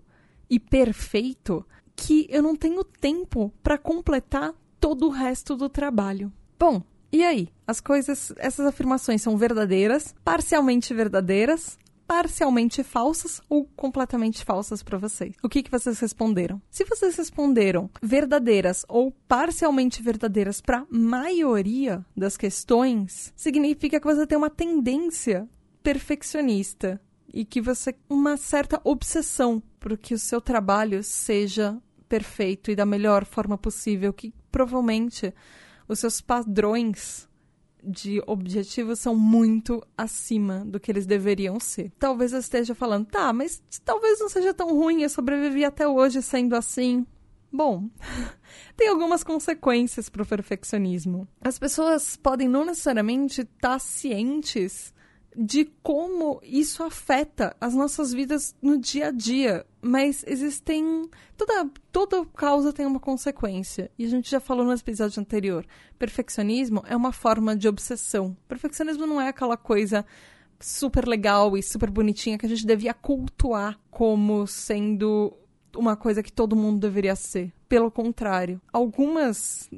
e 0.49 0.59
perfeito 0.59 1.65
que 1.95 2.27
eu 2.29 2.41
não 2.41 2.55
tenho 2.55 2.83
tempo 2.83 3.53
para 3.63 3.77
completar 3.77 4.53
todo 4.79 5.07
o 5.07 5.11
resto 5.11 5.55
do 5.55 5.69
trabalho. 5.69 6.31
Bom, 6.59 6.83
e 7.11 7.23
aí? 7.23 7.49
As 7.65 7.79
coisas, 7.79 8.33
essas 8.37 8.65
afirmações 8.65 9.21
são 9.21 9.37
verdadeiras, 9.37 10.13
parcialmente 10.23 10.93
verdadeiras, 10.93 11.77
parcialmente 12.07 12.83
falsas 12.83 13.41
ou 13.49 13.65
completamente 13.75 14.43
falsas 14.43 14.83
para 14.83 14.97
vocês? 14.97 15.33
O 15.43 15.49
que, 15.49 15.63
que 15.63 15.71
vocês 15.71 15.99
responderam? 15.99 16.61
Se 16.69 16.83
vocês 16.85 17.15
responderam 17.15 17.89
verdadeiras 18.01 18.85
ou 18.87 19.11
parcialmente 19.27 20.01
verdadeiras 20.01 20.61
para 20.61 20.85
maioria 20.89 22.05
das 22.15 22.37
questões, 22.37 23.33
significa 23.35 23.99
que 23.99 24.05
você 24.05 24.27
tem 24.27 24.37
uma 24.37 24.49
tendência 24.49 25.49
perfeccionista 25.81 27.01
e 27.35 27.43
que 27.43 27.59
você 27.59 27.93
uma 28.09 28.37
certa 28.37 28.79
obsessão 28.81 29.61
para 29.77 29.97
que 29.97 30.13
o 30.13 30.17
seu 30.19 30.39
trabalho 30.39 31.03
seja 31.03 31.77
perfeito 32.07 32.71
e 32.71 32.75
da 32.75 32.85
melhor 32.85 33.25
forma 33.25 33.57
possível, 33.57 34.13
que 34.13 34.33
provavelmente 34.49 35.33
os 35.85 35.99
seus 35.99 36.21
padrões 36.21 37.27
de 37.83 38.23
objetivos 38.25 38.99
são 38.99 39.13
muito 39.13 39.85
acima 39.97 40.63
do 40.65 40.79
que 40.79 40.89
eles 40.89 41.05
deveriam 41.05 41.59
ser. 41.59 41.91
Talvez 41.99 42.31
eu 42.31 42.39
esteja 42.39 42.73
falando, 42.73 43.05
tá, 43.07 43.33
mas 43.33 43.61
talvez 43.83 44.17
não 44.21 44.29
seja 44.29 44.53
tão 44.53 44.69
ruim, 44.69 45.01
eu 45.01 45.09
sobrevivi 45.09 45.65
até 45.65 45.85
hoje 45.85 46.21
sendo 46.21 46.55
assim. 46.55 47.05
Bom, 47.51 47.89
tem 48.77 48.87
algumas 48.87 49.25
consequências 49.25 50.07
para 50.07 50.23
o 50.23 50.25
perfeccionismo. 50.25 51.27
As 51.41 51.59
pessoas 51.59 52.15
podem 52.15 52.47
não 52.47 52.63
necessariamente 52.63 53.41
estar 53.41 53.71
tá 53.71 53.79
cientes 53.79 54.95
de 55.35 55.65
como 55.83 56.39
isso 56.43 56.83
afeta 56.83 57.55
as 57.59 57.73
nossas 57.73 58.13
vidas 58.13 58.55
no 58.61 58.77
dia 58.77 59.07
a 59.07 59.11
dia. 59.11 59.65
Mas 59.81 60.23
existem. 60.25 61.09
Toda, 61.37 61.69
toda 61.91 62.25
causa 62.35 62.71
tem 62.71 62.85
uma 62.85 62.99
consequência. 62.99 63.91
E 63.97 64.05
a 64.05 64.09
gente 64.09 64.29
já 64.31 64.39
falou 64.39 64.65
no 64.65 64.73
episódio 64.73 65.19
anterior. 65.19 65.65
Perfeccionismo 65.99 66.83
é 66.87 66.95
uma 66.95 67.11
forma 67.11 67.55
de 67.55 67.67
obsessão. 67.67 68.35
Perfeccionismo 68.47 69.05
não 69.05 69.19
é 69.19 69.27
aquela 69.27 69.57
coisa 69.57 70.05
super 70.59 71.07
legal 71.07 71.57
e 71.57 71.61
super 71.61 71.89
bonitinha 71.89 72.37
que 72.37 72.45
a 72.45 72.49
gente 72.49 72.65
devia 72.65 72.93
cultuar 72.93 73.77
como 73.91 74.47
sendo 74.47 75.33
uma 75.75 75.95
coisa 75.95 76.23
que 76.23 76.31
todo 76.31 76.55
mundo 76.55 76.79
deveria 76.79 77.15
ser. 77.15 77.51
Pelo 77.67 77.91
contrário, 77.91 78.61
algumas 78.71 79.69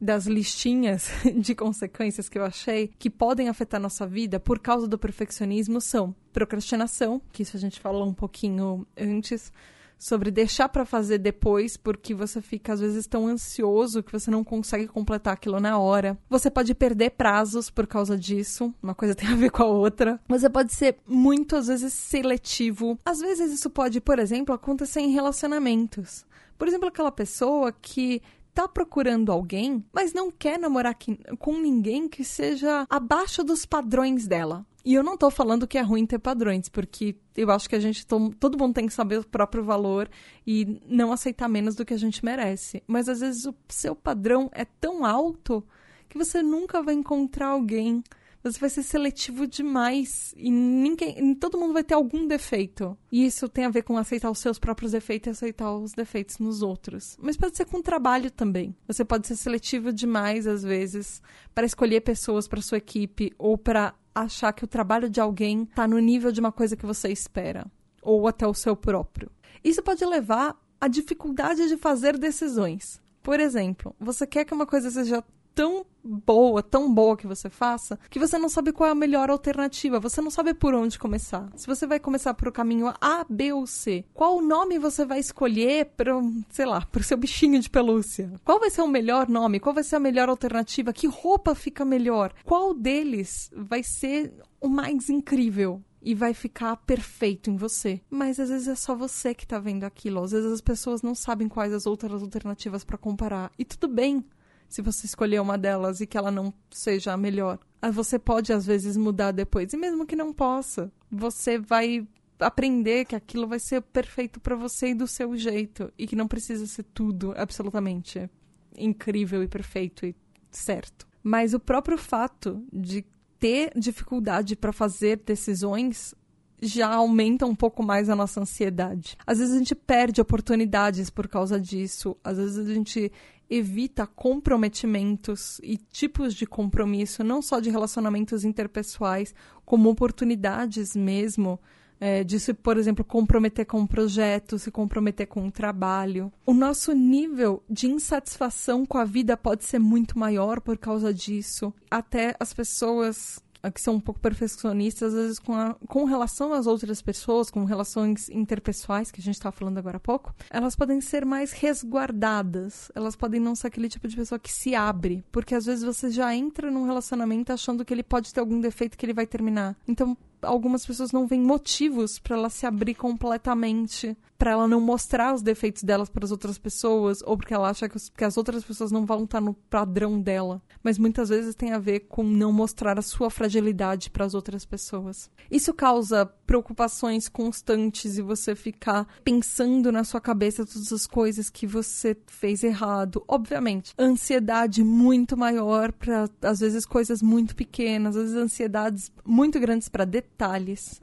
das 0.00 0.26
listinhas 0.26 1.10
de 1.36 1.54
consequências 1.54 2.28
que 2.28 2.38
eu 2.38 2.44
achei 2.44 2.90
que 2.98 3.10
podem 3.10 3.48
afetar 3.48 3.80
nossa 3.80 4.06
vida 4.06 4.38
por 4.38 4.58
causa 4.58 4.86
do 4.86 4.98
perfeccionismo 4.98 5.80
são 5.80 6.14
procrastinação, 6.32 7.20
que 7.32 7.42
isso 7.42 7.56
a 7.56 7.60
gente 7.60 7.80
falou 7.80 8.06
um 8.06 8.12
pouquinho 8.12 8.86
antes, 8.96 9.50
sobre 9.98 10.30
deixar 10.30 10.68
para 10.68 10.84
fazer 10.84 11.18
depois, 11.18 11.76
porque 11.76 12.14
você 12.14 12.40
fica 12.40 12.72
às 12.72 12.80
vezes 12.80 13.06
tão 13.06 13.26
ansioso 13.26 14.02
que 14.02 14.12
você 14.12 14.30
não 14.30 14.44
consegue 14.44 14.86
completar 14.86 15.34
aquilo 15.34 15.58
na 15.58 15.78
hora. 15.78 16.18
Você 16.28 16.50
pode 16.50 16.74
perder 16.74 17.10
prazos 17.10 17.70
por 17.70 17.86
causa 17.86 18.16
disso, 18.16 18.74
uma 18.82 18.94
coisa 18.94 19.14
tem 19.16 19.28
a 19.28 19.34
ver 19.34 19.50
com 19.50 19.62
a 19.62 19.66
outra. 19.66 20.20
Você 20.28 20.50
pode 20.50 20.72
ser 20.72 20.98
muito 21.06 21.56
às 21.56 21.68
vezes 21.68 21.92
seletivo. 21.92 22.98
Às 23.04 23.20
vezes 23.20 23.52
isso 23.52 23.70
pode, 23.70 24.00
por 24.00 24.18
exemplo, 24.18 24.54
acontecer 24.54 25.00
em 25.00 25.12
relacionamentos. 25.12 26.24
Por 26.58 26.66
exemplo, 26.68 26.88
aquela 26.88 27.12
pessoa 27.12 27.70
que 27.70 28.22
tá 28.56 28.66
procurando 28.66 29.30
alguém, 29.30 29.84
mas 29.92 30.14
não 30.14 30.30
quer 30.30 30.58
namorar 30.58 30.96
com 31.38 31.60
ninguém 31.60 32.08
que 32.08 32.24
seja 32.24 32.86
abaixo 32.88 33.44
dos 33.44 33.66
padrões 33.66 34.26
dela. 34.26 34.64
E 34.82 34.94
eu 34.94 35.02
não 35.02 35.16
tô 35.16 35.30
falando 35.30 35.66
que 35.66 35.76
é 35.76 35.82
ruim 35.82 36.06
ter 36.06 36.18
padrões, 36.18 36.68
porque 36.68 37.16
eu 37.36 37.50
acho 37.50 37.68
que 37.68 37.76
a 37.76 37.80
gente, 37.80 38.06
todo 38.06 38.56
mundo 38.56 38.72
tem 38.72 38.86
que 38.86 38.94
saber 38.94 39.18
o 39.18 39.26
próprio 39.26 39.62
valor 39.62 40.08
e 40.46 40.80
não 40.86 41.12
aceitar 41.12 41.48
menos 41.48 41.74
do 41.74 41.84
que 41.84 41.92
a 41.92 41.98
gente 41.98 42.24
merece. 42.24 42.82
Mas 42.86 43.08
às 43.08 43.20
vezes 43.20 43.44
o 43.44 43.54
seu 43.68 43.94
padrão 43.94 44.48
é 44.54 44.64
tão 44.64 45.04
alto 45.04 45.62
que 46.08 46.16
você 46.16 46.42
nunca 46.42 46.80
vai 46.82 46.94
encontrar 46.94 47.48
alguém. 47.48 48.02
Você 48.42 48.58
vai 48.58 48.70
ser 48.70 48.82
seletivo 48.82 49.46
demais 49.46 50.32
e 50.36 50.50
ninguém, 50.50 51.34
todo 51.34 51.58
mundo 51.58 51.72
vai 51.72 51.82
ter 51.82 51.94
algum 51.94 52.26
defeito. 52.26 52.96
E 53.10 53.26
isso 53.26 53.48
tem 53.48 53.64
a 53.64 53.70
ver 53.70 53.82
com 53.82 53.96
aceitar 53.96 54.30
os 54.30 54.38
seus 54.38 54.58
próprios 54.58 54.92
defeitos 54.92 55.26
e 55.26 55.30
aceitar 55.30 55.72
os 55.72 55.92
defeitos 55.92 56.38
nos 56.38 56.62
outros. 56.62 57.16
Mas 57.20 57.36
pode 57.36 57.56
ser 57.56 57.64
com 57.64 57.82
trabalho 57.82 58.30
também. 58.30 58.74
Você 58.86 59.04
pode 59.04 59.26
ser 59.26 59.36
seletivo 59.36 59.92
demais 59.92 60.46
às 60.46 60.62
vezes 60.62 61.20
para 61.54 61.66
escolher 61.66 62.02
pessoas 62.02 62.46
para 62.46 62.62
sua 62.62 62.78
equipe 62.78 63.32
ou 63.38 63.58
para 63.58 63.94
achar 64.14 64.52
que 64.52 64.64
o 64.64 64.68
trabalho 64.68 65.10
de 65.10 65.20
alguém 65.20 65.64
está 65.64 65.86
no 65.86 65.98
nível 65.98 66.32
de 66.32 66.40
uma 66.40 66.50
coisa 66.50 66.76
que 66.76 66.86
você 66.86 67.08
espera, 67.10 67.66
ou 68.00 68.26
até 68.26 68.46
o 68.46 68.54
seu 68.54 68.74
próprio. 68.74 69.30
Isso 69.62 69.82
pode 69.82 70.04
levar 70.04 70.56
à 70.80 70.88
dificuldade 70.88 71.68
de 71.68 71.76
fazer 71.76 72.16
decisões. 72.16 73.00
Por 73.22 73.40
exemplo, 73.40 73.94
você 73.98 74.26
quer 74.26 74.44
que 74.44 74.54
uma 74.54 74.66
coisa 74.66 74.90
seja 74.90 75.22
tão 75.56 75.86
boa, 76.04 76.62
tão 76.62 76.92
boa 76.92 77.16
que 77.16 77.26
você 77.26 77.48
faça, 77.48 77.98
que 78.10 78.18
você 78.18 78.38
não 78.38 78.48
sabe 78.48 78.72
qual 78.72 78.88
é 78.88 78.92
a 78.92 78.94
melhor 78.94 79.30
alternativa, 79.30 79.98
você 79.98 80.20
não 80.20 80.30
sabe 80.30 80.52
por 80.52 80.74
onde 80.74 80.98
começar. 80.98 81.50
Se 81.56 81.66
você 81.66 81.86
vai 81.86 81.98
começar 81.98 82.34
por 82.34 82.48
o 82.48 82.52
caminho 82.52 82.92
A, 83.00 83.24
B 83.28 83.54
ou 83.54 83.66
C, 83.66 84.04
qual 84.12 84.42
nome 84.42 84.78
você 84.78 85.04
vai 85.06 85.18
escolher 85.18 85.86
para, 85.96 86.12
sei 86.50 86.66
lá, 86.66 86.82
para 86.82 87.00
o 87.00 87.04
seu 87.04 87.16
bichinho 87.16 87.58
de 87.58 87.70
pelúcia? 87.70 88.30
Qual 88.44 88.60
vai 88.60 88.68
ser 88.68 88.82
o 88.82 88.88
melhor 88.88 89.28
nome? 89.28 89.58
Qual 89.58 89.74
vai 89.74 89.82
ser 89.82 89.96
a 89.96 90.00
melhor 90.00 90.28
alternativa? 90.28 90.92
Que 90.92 91.06
roupa 91.06 91.54
fica 91.54 91.84
melhor? 91.86 92.34
Qual 92.44 92.74
deles 92.74 93.50
vai 93.56 93.82
ser 93.82 94.34
o 94.60 94.68
mais 94.68 95.08
incrível? 95.08 95.82
e 96.02 96.14
vai 96.14 96.32
ficar 96.32 96.76
perfeito 96.76 97.50
em 97.50 97.56
você. 97.56 98.00
Mas 98.08 98.38
às 98.38 98.48
vezes 98.48 98.68
é 98.68 98.76
só 98.76 98.94
você 98.94 99.34
que 99.34 99.44
tá 99.44 99.58
vendo 99.58 99.82
aquilo. 99.82 100.22
Às 100.22 100.30
vezes 100.30 100.52
as 100.52 100.60
pessoas 100.60 101.02
não 101.02 101.16
sabem 101.16 101.48
quais 101.48 101.72
as 101.72 101.84
outras 101.84 102.22
alternativas 102.22 102.84
para 102.84 102.96
comparar. 102.96 103.50
E 103.58 103.64
tudo 103.64 103.88
bem 103.88 104.24
se 104.68 104.82
você 104.82 105.06
escolher 105.06 105.40
uma 105.40 105.56
delas 105.56 106.00
e 106.00 106.06
que 106.06 106.16
ela 106.16 106.30
não 106.30 106.52
seja 106.70 107.12
a 107.12 107.16
melhor. 107.16 107.58
Ah, 107.80 107.90
você 107.90 108.18
pode, 108.18 108.52
às 108.52 108.66
vezes, 108.66 108.96
mudar 108.96 109.32
depois. 109.32 109.72
E 109.72 109.76
mesmo 109.76 110.06
que 110.06 110.16
não 110.16 110.32
possa, 110.32 110.92
você 111.10 111.58
vai 111.58 112.06
aprender 112.38 113.04
que 113.04 113.14
aquilo 113.14 113.46
vai 113.46 113.58
ser 113.58 113.80
perfeito 113.80 114.40
para 114.40 114.56
você 114.56 114.88
e 114.88 114.94
do 114.94 115.06
seu 115.06 115.36
jeito. 115.36 115.92
E 115.98 116.06
que 116.06 116.16
não 116.16 116.28
precisa 116.28 116.66
ser 116.66 116.82
tudo 116.82 117.32
absolutamente 117.36 118.28
incrível 118.76 119.42
e 119.42 119.48
perfeito 119.48 120.04
e 120.04 120.14
certo. 120.50 121.06
Mas 121.22 121.54
o 121.54 121.60
próprio 121.60 121.98
fato 121.98 122.62
de 122.72 123.04
ter 123.38 123.72
dificuldade 123.76 124.56
para 124.56 124.72
fazer 124.72 125.20
decisões 125.24 126.14
já 126.60 126.88
aumenta 126.88 127.44
um 127.46 127.54
pouco 127.54 127.82
mais 127.82 128.08
a 128.08 128.16
nossa 128.16 128.40
ansiedade. 128.40 129.16
Às 129.26 129.38
vezes 129.38 129.54
a 129.54 129.58
gente 129.58 129.74
perde 129.74 130.20
oportunidades 130.20 131.10
por 131.10 131.28
causa 131.28 131.60
disso, 131.60 132.16
às 132.24 132.38
vezes 132.38 132.58
a 132.58 132.72
gente 132.72 133.12
evita 133.48 134.06
comprometimentos 134.06 135.60
e 135.62 135.76
tipos 135.76 136.34
de 136.34 136.46
compromisso, 136.46 137.22
não 137.22 137.40
só 137.40 137.60
de 137.60 137.70
relacionamentos 137.70 138.44
interpessoais, 138.44 139.34
como 139.64 139.90
oportunidades 139.90 140.94
mesmo. 140.94 141.60
É, 141.98 142.22
de 142.22 142.38
se, 142.38 142.52
por 142.52 142.76
exemplo, 142.76 143.02
comprometer 143.02 143.64
com 143.64 143.78
um 143.78 143.86
projeto, 143.86 144.58
se 144.58 144.70
comprometer 144.70 145.26
com 145.26 145.44
um 145.44 145.50
trabalho. 145.50 146.30
O 146.44 146.52
nosso 146.52 146.92
nível 146.92 147.62
de 147.70 147.86
insatisfação 147.86 148.84
com 148.84 148.98
a 148.98 149.04
vida 149.06 149.34
pode 149.34 149.64
ser 149.64 149.78
muito 149.78 150.18
maior 150.18 150.60
por 150.60 150.76
causa 150.76 151.14
disso. 151.14 151.72
Até 151.90 152.36
as 152.38 152.52
pessoas 152.52 153.42
que 153.70 153.80
são 153.80 153.94
um 153.94 154.00
pouco 154.00 154.20
perfeccionistas, 154.20 155.14
às 155.14 155.20
vezes 155.20 155.38
com, 155.38 155.54
a, 155.54 155.74
com 155.88 156.04
relação 156.04 156.52
às 156.52 156.66
outras 156.66 157.02
pessoas, 157.02 157.50
com 157.50 157.64
relações 157.64 158.28
interpessoais, 158.28 159.10
que 159.10 159.20
a 159.20 159.24
gente 159.24 159.34
estava 159.34 159.54
falando 159.54 159.78
agora 159.78 159.96
há 159.96 160.00
pouco, 160.00 160.34
elas 160.50 160.76
podem 160.76 161.00
ser 161.00 161.24
mais 161.24 161.52
resguardadas. 161.52 162.90
Elas 162.94 163.16
podem 163.16 163.40
não 163.40 163.54
ser 163.54 163.68
aquele 163.68 163.88
tipo 163.88 164.06
de 164.08 164.16
pessoa 164.16 164.38
que 164.38 164.52
se 164.52 164.74
abre, 164.74 165.24
porque 165.30 165.54
às 165.54 165.66
vezes 165.66 165.84
você 165.84 166.10
já 166.10 166.34
entra 166.34 166.70
num 166.70 166.84
relacionamento 166.84 167.52
achando 167.52 167.84
que 167.84 167.92
ele 167.92 168.02
pode 168.02 168.32
ter 168.32 168.40
algum 168.40 168.60
defeito 168.60 168.96
que 168.96 169.04
ele 169.04 169.14
vai 169.14 169.26
terminar. 169.26 169.76
Então, 169.86 170.16
algumas 170.46 170.86
pessoas 170.86 171.12
não 171.12 171.26
veem 171.26 171.42
motivos 171.42 172.18
para 172.18 172.36
ela 172.36 172.50
se 172.50 172.66
abrir 172.66 172.94
completamente, 172.94 174.16
para 174.38 174.52
ela 174.52 174.68
não 174.68 174.80
mostrar 174.80 175.34
os 175.34 175.42
defeitos 175.42 175.82
delas 175.82 176.08
para 176.08 176.24
as 176.24 176.30
outras 176.30 176.58
pessoas, 176.58 177.22
ou 177.24 177.36
porque 177.36 177.54
ela 177.54 177.68
acha 177.68 177.88
que, 177.88 177.96
os, 177.96 178.08
que 178.08 178.24
as 178.24 178.36
outras 178.36 178.64
pessoas 178.64 178.92
não 178.92 179.06
vão 179.06 179.24
estar 179.24 179.40
no 179.40 179.54
padrão 179.54 180.20
dela. 180.20 180.62
Mas 180.82 180.98
muitas 180.98 181.28
vezes 181.28 181.54
tem 181.54 181.72
a 181.72 181.78
ver 181.78 182.00
com 182.00 182.22
não 182.22 182.52
mostrar 182.52 182.98
a 182.98 183.02
sua 183.02 183.30
fragilidade 183.30 184.10
para 184.10 184.24
as 184.24 184.34
outras 184.34 184.64
pessoas. 184.64 185.30
Isso 185.50 185.72
causa 185.72 186.26
preocupações 186.46 187.28
constantes 187.28 188.18
e 188.18 188.22
você 188.22 188.54
ficar 188.54 189.06
pensando 189.24 189.90
na 189.90 190.04
sua 190.04 190.20
cabeça 190.20 190.64
todas 190.64 190.92
as 190.92 191.06
coisas 191.06 191.50
que 191.50 191.66
você 191.66 192.16
fez 192.26 192.62
errado. 192.62 193.24
Obviamente, 193.26 193.92
ansiedade 193.98 194.84
muito 194.84 195.36
maior 195.36 195.92
para 195.92 196.28
às 196.42 196.60
vezes 196.60 196.86
coisas 196.86 197.20
muito 197.20 197.56
pequenas, 197.56 198.16
às 198.16 198.22
vezes 198.22 198.36
ansiedades 198.36 199.10
muito 199.24 199.58
grandes 199.58 199.88
para 199.88 200.04
detalhes. 200.04 200.35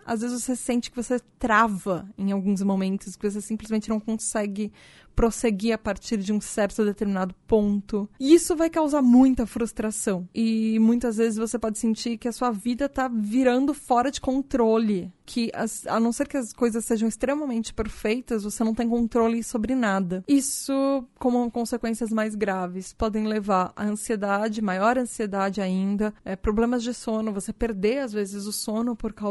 Às 0.06 0.22
vezes 0.22 0.44
você 0.44 0.56
sente 0.56 0.90
que 0.90 0.98
você 0.98 1.20
trava 1.40 2.08
em 2.18 2.32
alguns 2.32 2.62
momentos, 2.62 3.16
que 3.16 3.30
você 3.30 3.42
simplesmente 3.42 3.90
não 3.90 4.00
consegue 4.00 4.72
prosseguir 5.16 5.74
a 5.74 5.78
partir 5.78 6.18
de 6.18 6.34
um 6.34 6.42
certo 6.42 6.84
determinado 6.84 7.36
ponto. 7.48 8.10
E 8.20 8.34
isso 8.34 8.56
vai 8.56 8.70
causar 8.70 9.02
muita 9.02 9.46
frustração. 9.46 10.28
E 10.34 10.78
muitas 10.80 11.18
vezes 11.18 11.38
você 11.38 11.58
pode 11.58 11.78
sentir 11.78 12.18
que 12.18 12.28
a 12.28 12.32
sua 12.32 12.52
vida 12.52 12.90
tá 12.90 13.08
virando 13.08 13.74
fora 13.74 14.12
de 14.12 14.20
controle. 14.20 15.12
Que, 15.26 15.50
as, 15.54 15.88
a 15.88 16.00
não 16.00 16.12
ser 16.12 16.28
que 16.28 16.36
as 16.36 16.52
coisas 16.52 16.84
sejam 16.84 17.08
extremamente 17.08 17.74
perfeitas, 17.74 18.44
você 18.44 18.64
não 18.64 18.74
tem 18.74 18.90
controle 18.90 19.42
sobre 19.42 19.74
nada. 19.74 20.24
Isso, 20.28 21.06
como 21.18 21.50
consequências 21.50 22.10
mais 22.10 22.36
graves, 22.36 22.92
podem 22.92 23.26
levar 23.26 23.72
a 23.76 23.86
ansiedade, 23.86 24.62
maior 24.62 24.98
ansiedade 24.98 25.62
ainda, 25.62 26.14
é, 26.26 26.36
problemas 26.36 26.84
de 26.84 26.94
sono, 26.94 27.32
você 27.32 27.54
perder 27.54 28.00
às 28.00 28.12
vezes 28.12 28.46
o 28.46 28.52
sono 28.52 28.98
por 28.98 29.14
causa 29.14 29.23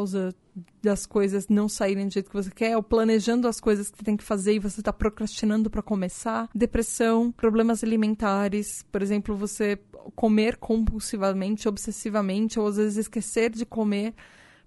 das 0.82 1.06
coisas 1.06 1.48
não 1.48 1.68
saírem 1.68 2.06
do 2.06 2.12
jeito 2.12 2.30
que 2.30 2.36
você 2.36 2.50
quer, 2.50 2.76
ou 2.76 2.82
planejando 2.82 3.48
as 3.48 3.60
coisas 3.60 3.90
que 3.90 3.98
você 3.98 4.04
tem 4.04 4.16
que 4.16 4.24
fazer 4.24 4.54
e 4.54 4.58
você 4.58 4.80
está 4.80 4.92
procrastinando 4.92 5.70
para 5.70 5.82
começar, 5.82 6.48
depressão, 6.54 7.32
problemas 7.32 7.82
alimentares, 7.82 8.84
por 8.90 9.02
exemplo, 9.02 9.36
você 9.36 9.78
comer 10.14 10.56
compulsivamente, 10.56 11.68
obsessivamente, 11.68 12.58
ou 12.58 12.66
às 12.66 12.76
vezes 12.76 12.96
esquecer 12.96 13.50
de 13.50 13.64
comer 13.64 14.14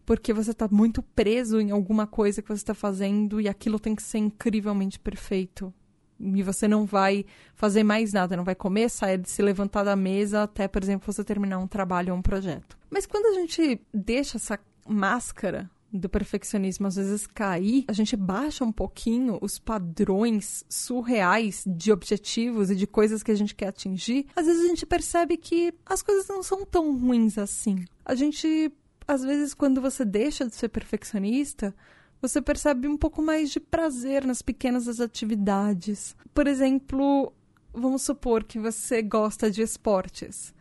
porque 0.06 0.32
você 0.32 0.52
está 0.52 0.68
muito 0.72 1.02
preso 1.02 1.60
em 1.60 1.72
alguma 1.72 2.06
coisa 2.06 2.42
que 2.42 2.48
você 2.48 2.62
está 2.62 2.74
fazendo 2.74 3.42
e 3.42 3.50
aquilo 3.50 3.80
tem 3.80 3.96
que 3.96 4.04
ser 4.04 4.20
incrivelmente 4.20 5.00
perfeito. 5.00 5.74
E 6.20 6.42
você 6.44 6.68
não 6.68 6.86
vai 6.86 7.26
fazer 7.56 7.84
mais 7.84 8.14
nada, 8.14 8.38
não 8.38 8.44
vai 8.44 8.56
comer, 8.56 8.90
sair, 8.90 9.22
se 9.26 9.42
levantar 9.42 9.84
da 9.84 9.96
mesa 9.96 10.44
até, 10.44 10.68
por 10.68 10.82
exemplo, 10.82 11.12
você 11.12 11.24
terminar 11.24 11.58
um 11.58 11.68
trabalho 11.68 12.14
ou 12.14 12.20
um 12.20 12.22
projeto. 12.22 12.78
Mas 12.90 13.06
quando 13.06 13.26
a 13.26 13.40
gente 13.40 13.82
deixa 13.94 14.38
essa 14.38 14.58
máscara 14.88 15.70
do 15.92 16.10
perfeccionismo 16.10 16.88
às 16.88 16.96
vezes 16.96 17.26
cair, 17.26 17.86
a 17.88 17.94
gente 17.94 18.16
baixa 18.16 18.64
um 18.64 18.72
pouquinho 18.72 19.38
os 19.42 19.58
padrões 19.58 20.66
surreais 20.70 21.64
de 21.66 21.92
objetivos 21.92 22.70
e 22.70 22.76
de 22.76 22.86
coisas 22.86 23.24
que 23.24 23.32
a 23.32 23.36
gente 23.36 23.56
quer 23.56 23.68
atingir, 23.68 24.28
às 24.36 24.46
vezes 24.46 24.66
a 24.66 24.68
gente 24.68 24.86
percebe 24.86 25.38
que 25.38 25.74
as 25.86 26.02
coisas 26.02 26.28
não 26.28 26.44
são 26.44 26.66
tão 26.66 26.98
ruins 26.98 27.38
assim. 27.38 27.86
A 28.04 28.14
gente, 28.14 28.72
às 29.08 29.24
vezes, 29.24 29.54
quando 29.54 29.82
você 29.82 30.04
deixa 30.04 30.46
de 30.46 30.56
ser 30.56 30.70
perfeccionista, 30.70 31.74
você 32.22 32.42
percebe 32.42 32.88
um 32.88 32.98
pouco 32.98 33.22
mais 33.22 33.50
de 33.50 33.60
prazer 33.60 34.26
nas 34.26 34.42
pequenas 34.42 35.00
atividades. 35.00 36.16
Por 36.34 36.48
exemplo, 36.48 37.32
vamos 37.74 38.02
supor 38.02 38.44
que 38.44 38.60
você 38.60 39.02
gosta 39.02 39.50
de 39.50 39.62
esportes 39.62 40.54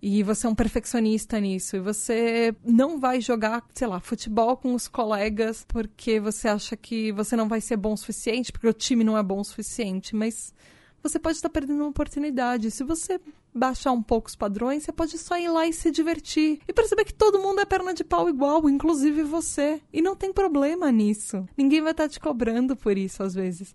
e 0.00 0.22
você 0.22 0.46
é 0.46 0.50
um 0.50 0.54
perfeccionista 0.54 1.40
nisso, 1.40 1.76
e 1.76 1.80
você 1.80 2.54
não 2.64 2.98
vai 2.98 3.20
jogar, 3.20 3.64
sei 3.74 3.86
lá, 3.86 3.98
futebol 4.00 4.56
com 4.56 4.74
os 4.74 4.88
colegas 4.88 5.64
porque 5.66 6.20
você 6.20 6.48
acha 6.48 6.76
que 6.76 7.12
você 7.12 7.34
não 7.34 7.48
vai 7.48 7.60
ser 7.60 7.76
bom 7.76 7.94
o 7.94 7.96
suficiente, 7.96 8.52
porque 8.52 8.68
o 8.68 8.72
time 8.72 9.02
não 9.02 9.16
é 9.16 9.22
bom 9.22 9.40
o 9.40 9.44
suficiente, 9.44 10.14
mas 10.14 10.54
você 11.02 11.18
pode 11.18 11.36
estar 11.36 11.48
perdendo 11.48 11.80
uma 11.80 11.88
oportunidade. 11.88 12.70
Se 12.70 12.82
você 12.82 13.20
baixar 13.54 13.92
um 13.92 14.02
pouco 14.02 14.28
os 14.28 14.36
padrões, 14.36 14.82
você 14.82 14.92
pode 14.92 15.16
só 15.18 15.38
ir 15.38 15.48
lá 15.48 15.66
e 15.66 15.72
se 15.72 15.90
divertir. 15.90 16.60
E 16.66 16.72
perceber 16.72 17.04
que 17.04 17.14
todo 17.14 17.38
mundo 17.38 17.60
é 17.60 17.64
perna 17.64 17.94
de 17.94 18.04
pau 18.04 18.28
igual, 18.28 18.68
inclusive 18.68 19.22
você. 19.22 19.80
E 19.92 20.02
não 20.02 20.16
tem 20.16 20.32
problema 20.32 20.90
nisso. 20.90 21.48
Ninguém 21.56 21.80
vai 21.80 21.92
estar 21.92 22.08
te 22.08 22.20
cobrando 22.20 22.76
por 22.76 22.98
isso, 22.98 23.22
às 23.22 23.34
vezes. 23.34 23.74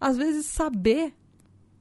Às 0.00 0.16
vezes, 0.16 0.46
saber 0.46 1.14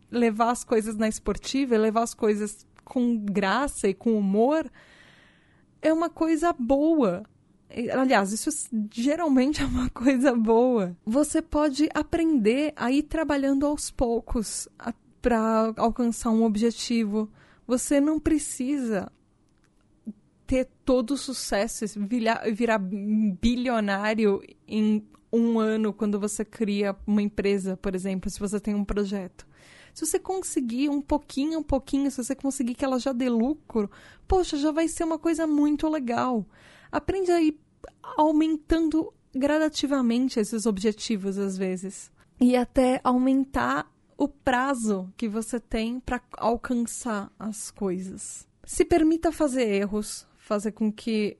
levar 0.09 0.51
as 0.51 0.63
coisas 0.63 0.95
na 0.95 1.07
esportiva, 1.07 1.77
levar 1.77 2.03
as 2.03 2.13
coisas 2.13 2.65
com 2.85 3.17
graça 3.17 3.89
e 3.89 3.93
com 3.93 4.17
humor, 4.17 4.71
é 5.81 5.91
uma 5.91 6.09
coisa 6.09 6.53
boa. 6.53 7.23
Aliás, 7.91 8.31
isso 8.31 8.69
geralmente 8.93 9.61
é 9.63 9.65
uma 9.65 9.89
coisa 9.89 10.33
boa. 10.33 10.95
Você 11.05 11.41
pode 11.41 11.89
aprender 11.93 12.71
a 12.75 12.91
ir 12.91 13.03
trabalhando 13.03 13.65
aos 13.65 13.91
poucos 13.91 14.69
para 15.21 15.73
alcançar 15.75 16.29
um 16.29 16.43
objetivo. 16.43 17.29
Você 17.67 17.99
não 17.99 18.19
precisa 18.19 19.11
ter 20.45 20.69
todo 20.85 21.11
o 21.11 21.17
sucesso, 21.17 21.83
virar, 22.07 22.43
virar 22.53 22.77
bilionário 22.79 24.41
em 24.67 25.03
um 25.33 25.59
ano 25.59 25.91
quando 25.91 26.19
você 26.19 26.45
cria 26.45 26.95
uma 27.05 27.21
empresa, 27.21 27.75
por 27.75 27.95
exemplo, 27.95 28.29
se 28.29 28.39
você 28.39 28.59
tem 28.59 28.73
um 28.73 28.85
projeto. 28.85 29.45
Se 29.95 30.05
você 30.05 30.19
conseguir 30.19 30.89
um 30.89 31.01
pouquinho, 31.01 31.59
um 31.59 31.63
pouquinho, 31.63 32.11
se 32.11 32.21
você 32.21 32.35
conseguir 32.35 32.75
que 32.75 32.83
ela 32.83 32.99
já 32.99 33.13
dê 33.13 33.29
lucro, 33.29 33.89
poxa, 34.27 34.57
já 34.57 34.69
vai 34.69 34.89
ser 34.89 35.05
uma 35.05 35.17
coisa 35.17 35.47
muito 35.47 35.87
legal. 35.87 36.45
Aprende 36.91 37.31
a 37.31 37.41
ir 37.41 37.57
aumentando 38.17 39.13
gradativamente 39.33 40.37
esses 40.37 40.65
objetivos 40.65 41.37
às 41.37 41.57
vezes. 41.57 42.11
E 42.41 42.57
até 42.57 42.99
aumentar 43.05 43.89
o 44.17 44.27
prazo 44.27 45.09
que 45.15 45.29
você 45.29 45.61
tem 45.61 46.01
para 46.01 46.21
alcançar 46.33 47.31
as 47.39 47.71
coisas. 47.71 48.45
Se 48.65 48.83
permita 48.83 49.31
fazer 49.31 49.63
erros, 49.63 50.27
fazer 50.37 50.73
com 50.73 50.91
que 50.91 51.37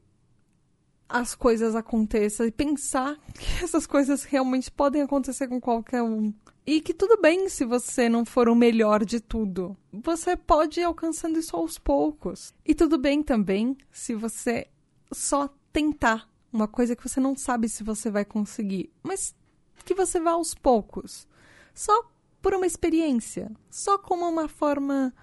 as 1.09 1.35
coisas 1.35 1.75
aconteçam 1.75 2.45
e 2.45 2.51
pensar 2.51 3.17
que 3.37 3.45
essas 3.61 3.85
coisas 3.85 4.23
realmente 4.23 4.71
podem 4.71 5.01
acontecer 5.01 5.49
com 5.49 5.59
qualquer 5.59 6.01
um. 6.01 6.33
E 6.67 6.81
que 6.81 6.93
tudo 6.93 7.21
bem 7.21 7.47
se 7.47 7.63
você 7.63 8.09
não 8.09 8.25
for 8.25 8.49
o 8.49 8.55
melhor 8.55 9.05
de 9.05 9.19
tudo. 9.19 9.77
Você 9.93 10.35
pode 10.35 10.79
ir 10.79 10.83
alcançando 10.83 11.37
isso 11.37 11.55
aos 11.55 11.77
poucos. 11.77 12.53
E 12.65 12.73
tudo 12.73 12.97
bem 12.97 13.21
também 13.21 13.77
se 13.91 14.15
você 14.15 14.67
só 15.11 15.47
tentar 15.71 16.27
uma 16.51 16.67
coisa 16.67 16.95
que 16.95 17.07
você 17.07 17.19
não 17.19 17.35
sabe 17.35 17.69
se 17.69 17.83
você 17.83 18.09
vai 18.09 18.25
conseguir, 18.25 18.91
mas 19.03 19.35
que 19.83 19.93
você 19.93 20.19
vá 20.19 20.31
aos 20.31 20.55
poucos. 20.55 21.27
Só 21.73 22.09
por 22.41 22.53
uma 22.53 22.65
experiência, 22.65 23.51
só 23.69 23.97
como 23.97 24.27
uma 24.27 24.47
forma 24.47 25.13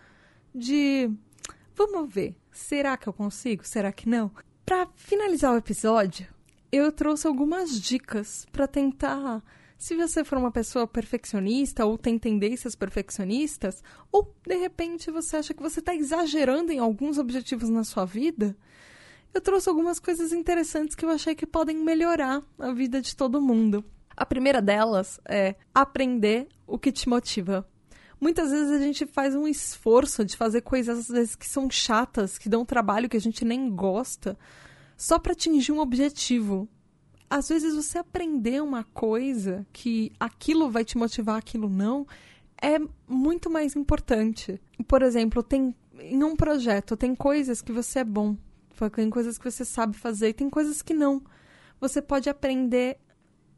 de 0.55 1.11
vamos 1.75 2.13
ver, 2.13 2.37
será 2.51 2.97
que 2.97 3.09
eu 3.09 3.13
consigo? 3.13 3.67
Será 3.67 3.91
que 3.91 4.09
não? 4.09 4.31
Para 4.65 4.87
finalizar 4.95 5.53
o 5.53 5.57
episódio, 5.57 6.27
eu 6.71 6.93
trouxe 6.93 7.27
algumas 7.27 7.81
dicas 7.81 8.47
para 8.53 8.69
tentar 8.69 9.43
se 9.83 9.97
você 9.97 10.23
for 10.23 10.39
uma 10.39 10.53
pessoa 10.53 10.87
perfeccionista 10.87 11.85
ou 11.85 11.99
tem 11.99 12.17
tendências 12.17 12.77
perfeccionistas, 12.77 13.83
ou 14.13 14.33
de 14.47 14.55
repente 14.55 15.11
você 15.11 15.39
acha 15.39 15.53
que 15.53 15.61
você 15.61 15.81
está 15.81 15.93
exagerando 15.93 16.71
em 16.71 16.79
alguns 16.79 17.19
objetivos 17.19 17.69
na 17.69 17.83
sua 17.83 18.05
vida, 18.05 18.57
eu 19.35 19.41
trouxe 19.41 19.69
algumas 19.69 19.99
coisas 19.99 20.33
interessantes 20.33 20.95
que 20.95 21.05
eu 21.05 21.11
achei 21.11 21.35
que 21.35 21.45
podem 21.45 21.77
melhorar 21.77 22.45
a 22.61 22.73
vida 22.73 23.03
de 23.03 23.17
todo 23.17 23.41
mundo. 23.41 23.85
A 24.17 24.25
primeira 24.25 24.63
delas 24.63 25.21
é 25.29 25.57
aprender 25.75 26.47
o 26.65 26.79
que 26.79 26.93
te 26.93 27.09
motiva. 27.09 27.69
Muitas 28.21 28.53
vezes 28.53 28.71
a 28.71 28.79
gente 28.79 29.05
faz 29.05 29.35
um 29.35 29.49
esforço 29.49 30.25
de 30.25 30.37
fazer 30.37 30.61
coisas 30.61 30.97
às 30.97 31.09
vezes 31.09 31.35
que 31.35 31.49
são 31.49 31.69
chatas, 31.69 32.39
que 32.39 32.49
dão 32.49 32.65
trabalho 32.65 33.09
que 33.09 33.17
a 33.17 33.21
gente 33.21 33.45
nem 33.45 33.69
gosta, 33.69 34.39
só 34.97 35.19
para 35.19 35.33
atingir 35.33 35.73
um 35.73 35.81
objetivo 35.81 36.69
às 37.33 37.49
vezes 37.49 37.75
você 37.75 37.97
aprender 37.97 38.63
uma 38.63 38.85
coisa 38.85 39.67
que 39.73 40.13
aquilo 40.21 40.71
vai 40.71 40.85
te 40.85 40.99
motivar, 40.99 41.39
aquilo 41.39 41.67
não, 41.67 42.07
é 42.61 42.79
muito 43.09 43.49
mais 43.49 43.75
importante. 43.75 44.61
Por 44.87 45.01
exemplo, 45.01 45.43
tem 45.43 45.75
em 45.99 46.23
um 46.23 46.37
projeto 46.37 46.95
tem 46.95 47.15
coisas 47.15 47.63
que 47.63 47.73
você 47.73 48.01
é 48.01 48.05
bom, 48.05 48.37
tem 48.95 49.09
coisas 49.09 49.39
que 49.39 49.51
você 49.51 49.65
sabe 49.65 49.97
fazer 49.97 50.29
e 50.29 50.35
tem 50.35 50.51
coisas 50.51 50.83
que 50.83 50.93
não. 50.93 51.23
Você 51.81 52.03
pode 52.03 52.29
aprender 52.29 52.99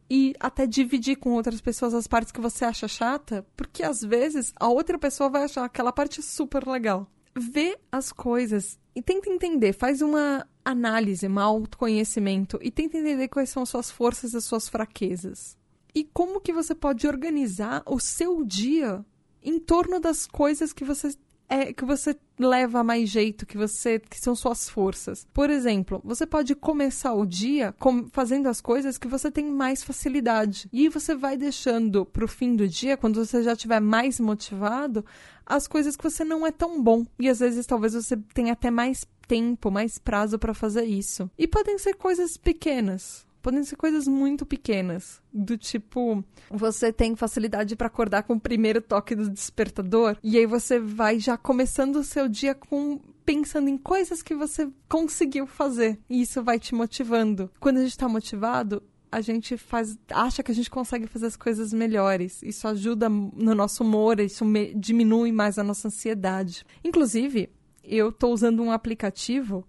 e 0.09 0.37
até 0.39 0.69
dividir 0.69 1.17
com 1.17 1.33
outras 1.33 1.61
pessoas 1.61 1.95
as 1.95 2.07
partes 2.07 2.31
que 2.31 2.41
você 2.41 2.65
acha 2.65 2.87
chata, 2.87 3.45
porque 3.57 3.83
às 3.83 4.03
vezes 4.03 4.55
a 4.55 4.69
outra 4.69 4.97
pessoa 5.01 5.29
vai 5.29 5.43
achar 5.43 5.65
aquela 5.65 5.93
parte 5.93 6.23
super 6.23 6.65
legal. 6.65 7.11
Vê 7.37 7.79
as 7.91 8.13
coisas 8.13 8.79
e 8.95 9.03
tenta 9.03 9.29
entender, 9.29 9.73
faz 9.73 10.01
uma 10.01 10.47
análise, 10.65 11.27
um 11.27 11.39
autoconhecimento 11.39 12.59
e 12.63 12.71
tenta 12.71 12.97
entender 12.97 13.29
quais 13.29 13.51
são 13.51 13.63
as 13.63 13.69
suas 13.69 13.91
forças 13.91 14.33
e 14.33 14.37
as 14.37 14.45
suas 14.45 14.69
fraquezas. 14.69 15.59
E 15.95 16.05
como 16.05 16.41
que 16.41 16.53
você 16.53 16.75
pode 16.75 17.07
organizar 17.07 17.83
o 17.87 18.01
seu 18.01 18.45
dia 18.45 19.05
em 19.43 19.59
torno 19.59 20.01
das 20.01 20.27
coisas 20.27 20.73
que 20.73 20.85
você 20.85 21.15
é 21.49 21.73
que 21.73 21.85
você 21.85 22.17
leva 22.39 22.83
mais 22.83 23.09
jeito, 23.09 23.47
que 23.47 23.57
você 23.57 23.99
que 23.99 24.19
são 24.19 24.35
suas 24.35 24.69
forças. 24.69 25.27
Por 25.33 25.51
exemplo, 25.51 26.01
você 26.05 26.27
pode 26.27 26.55
começar 26.55 27.15
o 27.15 27.25
dia 27.25 27.75
com, 27.79 28.09
fazendo 28.11 28.49
as 28.49 28.61
coisas 28.61 28.99
que 28.99 29.07
você 29.07 29.31
tem 29.31 29.45
mais 29.45 29.83
facilidade. 29.83 30.69
E 30.73 30.89
você 30.89 31.15
vai 31.15 31.37
deixando 31.37 32.05
pro 32.05 32.27
fim 32.27 32.57
do 32.57 32.67
dia, 32.67 32.97
quando 32.97 33.25
você 33.25 33.43
já 33.43 33.53
estiver 33.53 33.81
mais 33.81 34.19
motivado, 34.19 35.05
as 35.47 35.69
coisas 35.69 35.97
que 35.97 36.05
você 36.05 36.25
não 36.25 36.47
é 36.47 36.51
tão 36.51 36.83
bom. 36.83 37.07
E 37.19 37.29
às 37.29 37.39
vezes 37.39 37.67
talvez 37.67 37.95
você 37.95 38.17
tenha 38.33 38.53
até 38.53 38.71
mais 38.71 39.07
tempo, 39.29 39.71
mais 39.71 39.99
prazo 39.99 40.39
para 40.39 40.55
fazer 40.55 40.85
isso. 40.85 41.31
E 41.39 41.47
podem 41.47 41.79
ser 41.79 41.95
coisas 41.95 42.37
pequenas 42.37 43.25
podem 43.45 43.63
ser 43.63 43.77
coisas 43.77 44.09
muito 44.09 44.47
pequenas, 44.47 45.21
do 45.31 45.59
tipo, 45.59 46.25
você 46.51 46.91
tem 46.91 47.15
facilidade 47.15 47.77
para 47.77 47.89
acordar 47.89 48.23
com 48.23 48.33
o 48.33 48.41
primeiro 48.41 48.81
toque 48.81 49.15
do 49.15 49.29
despertador 49.29 50.17
e 50.23 50.39
aí 50.39 50.47
você 50.47 50.81
vai 50.81 51.21
já 51.21 51.37
começando 51.37 51.97
o 51.97 52.03
seu 52.03 52.27
dia 52.27 52.55
com 52.55 52.99
pensando 53.23 53.69
em 53.69 53.77
coisas 53.77 54.23
que 54.23 54.35
você 54.35 54.71
conseguiu 54.89 55.47
fazer 55.47 56.01
e 56.09 56.23
isso 56.23 56.43
vai 56.43 56.59
te 56.59 56.75
motivando. 56.75 57.51
Quando 57.61 57.77
a 57.77 57.81
gente 57.83 57.91
está 57.91 58.09
motivado, 58.09 58.83
a 59.13 59.21
gente 59.21 59.59
faz, 59.59 59.99
acha 60.11 60.43
que 60.43 60.51
a 60.51 60.55
gente 60.55 60.71
consegue 60.71 61.07
fazer 61.07 61.27
as 61.27 61.37
coisas 61.37 61.71
melhores. 61.71 62.43
Isso 62.43 62.67
ajuda 62.67 63.11
no 63.11 63.55
nosso 63.55 63.85
humor, 63.85 64.21
isso 64.21 64.45
diminui 64.75 65.33
mais 65.33 65.59
a 65.59 65.63
nossa 65.63 65.89
ansiedade. 65.89 66.65
Inclusive, 66.83 67.51
eu 67.83 68.09
estou 68.09 68.33
usando 68.33 68.63
um 68.63 68.73
aplicativo 68.73 69.67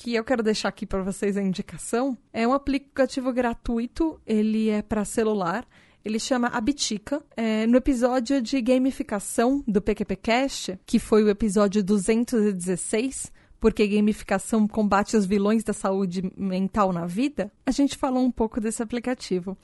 que 0.00 0.14
eu 0.14 0.24
quero 0.24 0.42
deixar 0.42 0.70
aqui 0.70 0.86
para 0.86 1.02
vocês 1.02 1.36
a 1.36 1.42
indicação. 1.42 2.16
É 2.32 2.48
um 2.48 2.54
aplicativo 2.54 3.30
gratuito, 3.34 4.18
ele 4.26 4.70
é 4.70 4.80
para 4.80 5.04
celular. 5.04 5.68
Ele 6.02 6.18
chama 6.18 6.48
Abitica. 6.48 7.22
É, 7.36 7.66
no 7.66 7.76
episódio 7.76 8.40
de 8.40 8.62
gamificação 8.62 9.62
do 9.68 9.82
PQPcast, 9.82 10.80
que 10.86 10.98
foi 10.98 11.22
o 11.22 11.28
episódio 11.28 11.84
216, 11.84 13.30
porque 13.60 13.86
gamificação 13.86 14.66
combate 14.66 15.18
os 15.18 15.26
vilões 15.26 15.62
da 15.62 15.74
saúde 15.74 16.32
mental 16.34 16.94
na 16.94 17.04
vida, 17.04 17.52
a 17.66 17.70
gente 17.70 17.98
falou 17.98 18.24
um 18.24 18.30
pouco 18.30 18.58
desse 18.58 18.82
aplicativo. 18.82 19.54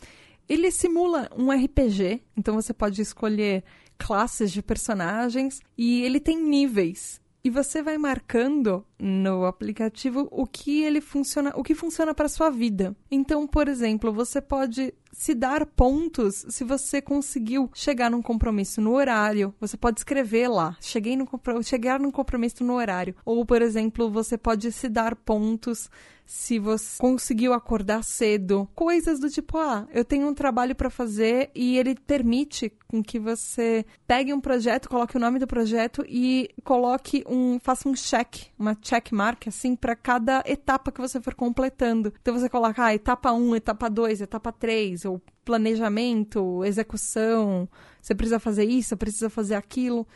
Ele 0.47 0.71
simula 0.71 1.31
um 1.35 1.51
RPG, 1.51 2.21
então 2.37 2.57
você 2.57 2.75
pode 2.75 3.01
escolher 3.01 3.65
classes 3.97 4.53
de 4.53 4.61
personagens 4.61 5.61
e 5.79 6.03
ele 6.03 6.21
tem 6.21 6.39
níveis 6.39 7.25
e 7.47 7.51
você 7.51 7.81
vai 7.81 7.97
marcando 7.97 8.85
no 8.99 9.45
aplicativo 9.45 10.27
o 10.33 10.49
que 10.49 10.83
ele 10.83 11.01
funciona, 11.01 11.53
o 11.55 11.63
que 11.63 11.77
funciona 11.77 12.13
para 12.13 12.29
sua 12.29 12.51
vida. 12.51 12.97
Então, 13.09 13.47
por 13.47 13.69
exemplo, 13.69 14.13
você 14.13 14.41
pode 14.41 14.93
se 15.17 15.35
dar 15.35 15.65
pontos 15.65 16.45
se 16.51 16.63
você 16.63 17.01
conseguiu 17.01 17.71
chegar 17.75 18.11
num 18.11 18.21
compromisso 18.21 18.83
no 18.83 18.93
horário. 18.93 19.55
Você 19.59 19.75
pode 19.75 19.99
escrever 20.01 20.47
lá, 20.47 20.77
cheguei 20.79 21.17
no 21.17 21.27
chegar 21.63 21.99
num 21.99 22.11
compromisso 22.11 22.63
no 22.63 22.75
horário. 22.75 23.17
Ou, 23.25 23.45
por 23.45 23.63
exemplo, 23.63 24.11
você 24.11 24.37
pode 24.37 24.71
se 24.71 24.91
dar 24.91 25.17
pontos 25.17 25.89
se 26.27 26.59
você 26.59 26.99
conseguiu 26.99 27.53
acordar 27.53 28.03
cedo, 28.03 28.69
coisas 28.75 29.21
do 29.21 29.31
tipo, 29.31 29.57
ah, 29.57 29.87
eu 29.95 30.05
tenho 30.05 30.27
um 30.27 30.35
trabalho 30.35 30.75
para 30.75 30.91
fazer 30.91 31.51
e 31.55 31.79
ele 31.79 31.95
permite 31.95 32.73
com 32.89 33.03
que 33.03 33.19
você 33.19 33.87
pegue 34.07 34.35
um 34.35 34.41
projeto, 34.41 34.89
coloque 34.89 35.17
o 35.17 35.21
nome 35.21 35.39
do 35.39 35.47
projeto 35.47 36.05
e 36.09 36.51
coloque 36.65 37.25
um, 37.29 37.59
faça 37.61 37.89
um 37.89 37.95
check, 37.95 38.49
uma 38.59 38.75
check 38.75 39.13
mark 39.13 39.47
assim 39.47 39.77
para 39.77 39.95
cada 39.95 40.43
etapa 40.47 40.91
que 40.91 41.01
você 41.01 41.21
for 41.21 41.35
completando. 41.35 42.13
Então 42.21 42.35
você 42.35 42.49
coloca, 42.49 42.85
ah, 42.85 42.95
etapa 42.95 43.33
1, 43.33 43.57
etapa 43.57 43.89
2, 43.89 44.21
etapa 44.21 44.51
3, 44.51 45.05
ou 45.05 45.06
planejamento, 45.47 46.65
execução, 46.65 47.69
você 48.03 48.15
precisa 48.15 48.41
fazer 48.41 48.65
isso, 48.65 48.97
precisa 48.97 49.31
fazer 49.31 49.55
aquilo. 49.55 50.07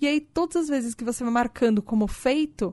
E 0.00 0.06
aí 0.06 0.20
todas 0.20 0.56
as 0.56 0.68
vezes 0.68 0.94
que 0.94 1.04
você 1.04 1.24
vai 1.24 1.32
marcando 1.32 1.82
como 1.82 2.06
feito, 2.06 2.72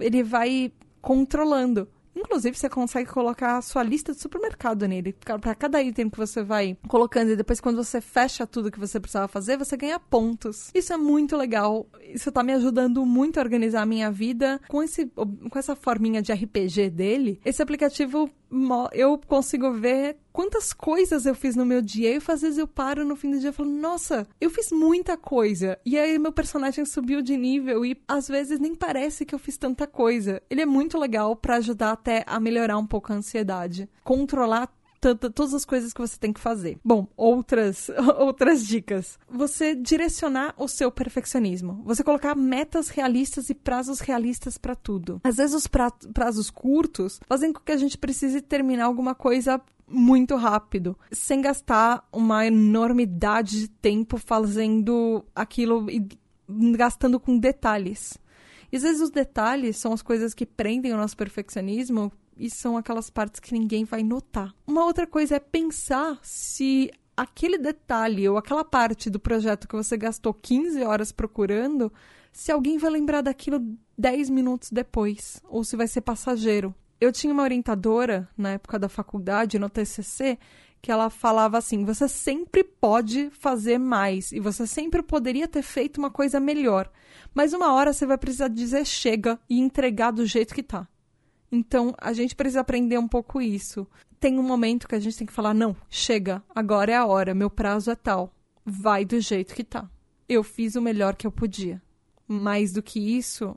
ele 0.00 0.22
vai 0.22 0.70
controlando 1.00 1.88
Inclusive, 2.18 2.58
você 2.58 2.68
consegue 2.68 3.08
colocar 3.08 3.58
a 3.58 3.62
sua 3.62 3.82
lista 3.82 4.12
de 4.12 4.20
supermercado 4.20 4.86
nele. 4.86 5.14
Para 5.40 5.54
cada 5.54 5.80
item 5.80 6.10
que 6.10 6.18
você 6.18 6.42
vai 6.42 6.76
colocando 6.88 7.30
e 7.30 7.36
depois 7.36 7.60
quando 7.60 7.76
você 7.76 8.00
fecha 8.00 8.46
tudo 8.46 8.70
que 8.70 8.78
você 8.78 8.98
precisava 8.98 9.28
fazer, 9.28 9.56
você 9.56 9.76
ganha 9.76 10.00
pontos. 10.00 10.70
Isso 10.74 10.92
é 10.92 10.96
muito 10.96 11.36
legal. 11.36 11.86
Isso 12.02 12.32
tá 12.32 12.42
me 12.42 12.52
ajudando 12.52 13.04
muito 13.06 13.38
a 13.38 13.42
organizar 13.42 13.82
a 13.82 13.86
minha 13.86 14.10
vida 14.10 14.60
com 14.68 14.82
esse 14.82 15.06
com 15.06 15.58
essa 15.58 15.76
forminha 15.76 16.20
de 16.20 16.32
RPG 16.32 16.90
dele. 16.90 17.40
Esse 17.44 17.62
aplicativo 17.62 18.28
eu 18.92 19.18
consigo 19.18 19.72
ver 19.72 20.16
quantas 20.38 20.72
coisas 20.72 21.26
eu 21.26 21.34
fiz 21.34 21.56
no 21.56 21.66
meu 21.66 21.82
dia. 21.82 22.14
E 22.14 22.22
às 22.24 22.42
vezes 22.42 22.58
eu 22.58 22.68
paro 22.68 23.04
no 23.04 23.16
fim 23.16 23.32
do 23.32 23.40
dia 23.40 23.50
e 23.50 23.52
falo, 23.52 23.68
nossa, 23.68 24.24
eu 24.40 24.48
fiz 24.48 24.70
muita 24.70 25.16
coisa. 25.16 25.76
E 25.84 25.98
aí 25.98 26.16
meu 26.16 26.30
personagem 26.30 26.84
subiu 26.84 27.20
de 27.20 27.36
nível 27.36 27.84
e 27.84 28.00
às 28.06 28.28
vezes 28.28 28.60
nem 28.60 28.72
parece 28.72 29.24
que 29.24 29.34
eu 29.34 29.38
fiz 29.40 29.58
tanta 29.58 29.84
coisa. 29.84 30.40
Ele 30.48 30.62
é 30.62 30.66
muito 30.66 30.96
legal 30.96 31.34
para 31.34 31.56
ajudar 31.56 31.90
até 31.90 32.22
a 32.24 32.38
melhorar 32.38 32.78
um 32.78 32.86
pouco 32.86 33.12
a 33.12 33.16
ansiedade. 33.16 33.90
Controlar 34.04 34.72
todas 35.00 35.54
as 35.54 35.64
coisas 35.64 35.92
que 35.92 36.00
você 36.00 36.16
tem 36.16 36.32
que 36.32 36.40
fazer. 36.40 36.78
Bom, 36.84 37.08
outras, 37.16 37.90
outras 38.18 38.64
dicas. 38.64 39.18
Você 39.28 39.74
direcionar 39.74 40.54
o 40.56 40.68
seu 40.68 40.90
perfeccionismo. 40.90 41.82
Você 41.84 42.04
colocar 42.04 42.36
metas 42.36 42.88
realistas 42.88 43.50
e 43.50 43.54
prazos 43.54 43.98
realistas 43.98 44.56
para 44.56 44.76
tudo. 44.76 45.20
Às 45.24 45.36
vezes 45.36 45.54
os 45.54 45.66
pra 45.66 45.90
prazos 46.14 46.48
curtos 46.48 47.18
fazem 47.26 47.52
com 47.52 47.60
que 47.60 47.72
a 47.72 47.76
gente 47.76 47.98
precise 47.98 48.40
terminar 48.40 48.84
alguma 48.84 49.16
coisa 49.16 49.60
muito 49.88 50.36
rápido, 50.36 50.98
sem 51.10 51.40
gastar 51.40 52.06
uma 52.12 52.46
enormidade 52.46 53.60
de 53.60 53.68
tempo 53.68 54.18
fazendo 54.18 55.24
aquilo 55.34 55.90
e 55.90 56.06
gastando 56.76 57.18
com 57.18 57.38
detalhes. 57.38 58.18
E 58.70 58.76
às 58.76 58.82
vezes 58.82 59.00
os 59.00 59.10
detalhes 59.10 59.76
são 59.76 59.92
as 59.92 60.02
coisas 60.02 60.34
que 60.34 60.44
prendem 60.44 60.92
o 60.92 60.96
nosso 60.96 61.16
perfeccionismo 61.16 62.12
e 62.36 62.50
são 62.50 62.76
aquelas 62.76 63.10
partes 63.10 63.40
que 63.40 63.52
ninguém 63.52 63.84
vai 63.84 64.02
notar. 64.02 64.54
Uma 64.66 64.84
outra 64.84 65.06
coisa 65.06 65.36
é 65.36 65.40
pensar 65.40 66.18
se 66.22 66.90
aquele 67.16 67.58
detalhe 67.58 68.28
ou 68.28 68.36
aquela 68.36 68.64
parte 68.64 69.10
do 69.10 69.18
projeto 69.18 69.66
que 69.66 69.74
você 69.74 69.96
gastou 69.96 70.32
15 70.32 70.82
horas 70.84 71.10
procurando, 71.10 71.92
se 72.32 72.52
alguém 72.52 72.78
vai 72.78 72.90
lembrar 72.90 73.22
daquilo 73.22 73.76
10 73.96 74.30
minutos 74.30 74.70
depois, 74.70 75.42
ou 75.48 75.64
se 75.64 75.76
vai 75.76 75.88
ser 75.88 76.02
passageiro. 76.02 76.72
Eu 77.00 77.12
tinha 77.12 77.32
uma 77.32 77.42
orientadora 77.42 78.28
na 78.36 78.52
época 78.52 78.78
da 78.78 78.88
faculdade, 78.88 79.58
no 79.58 79.70
TCC, 79.70 80.38
que 80.80 80.90
ela 80.90 81.10
falava 81.10 81.58
assim: 81.58 81.84
você 81.84 82.08
sempre 82.08 82.64
pode 82.64 83.30
fazer 83.30 83.78
mais 83.78 84.32
e 84.32 84.40
você 84.40 84.66
sempre 84.66 85.02
poderia 85.02 85.48
ter 85.48 85.62
feito 85.62 85.98
uma 85.98 86.10
coisa 86.10 86.40
melhor, 86.40 86.90
mas 87.34 87.52
uma 87.52 87.72
hora 87.72 87.92
você 87.92 88.06
vai 88.06 88.18
precisar 88.18 88.48
dizer 88.48 88.84
chega 88.84 89.38
e 89.48 89.58
entregar 89.58 90.10
do 90.10 90.26
jeito 90.26 90.54
que 90.54 90.62
tá. 90.62 90.88
Então, 91.50 91.94
a 91.98 92.12
gente 92.12 92.36
precisa 92.36 92.60
aprender 92.60 92.98
um 92.98 93.08
pouco 93.08 93.40
isso. 93.40 93.86
Tem 94.20 94.38
um 94.38 94.42
momento 94.42 94.86
que 94.86 94.94
a 94.94 95.00
gente 95.00 95.16
tem 95.16 95.26
que 95.26 95.32
falar: 95.32 95.54
não, 95.54 95.76
chega, 95.88 96.42
agora 96.54 96.92
é 96.92 96.96
a 96.96 97.06
hora, 97.06 97.34
meu 97.34 97.50
prazo 97.50 97.90
é 97.90 97.96
tal. 97.96 98.32
Vai 98.64 99.04
do 99.04 99.20
jeito 99.20 99.54
que 99.54 99.64
tá. 99.64 99.88
Eu 100.28 100.42
fiz 100.42 100.74
o 100.74 100.82
melhor 100.82 101.16
que 101.16 101.26
eu 101.26 101.32
podia. 101.32 101.80
Mais 102.26 102.72
do 102.72 102.82
que 102.82 103.16
isso, 103.16 103.56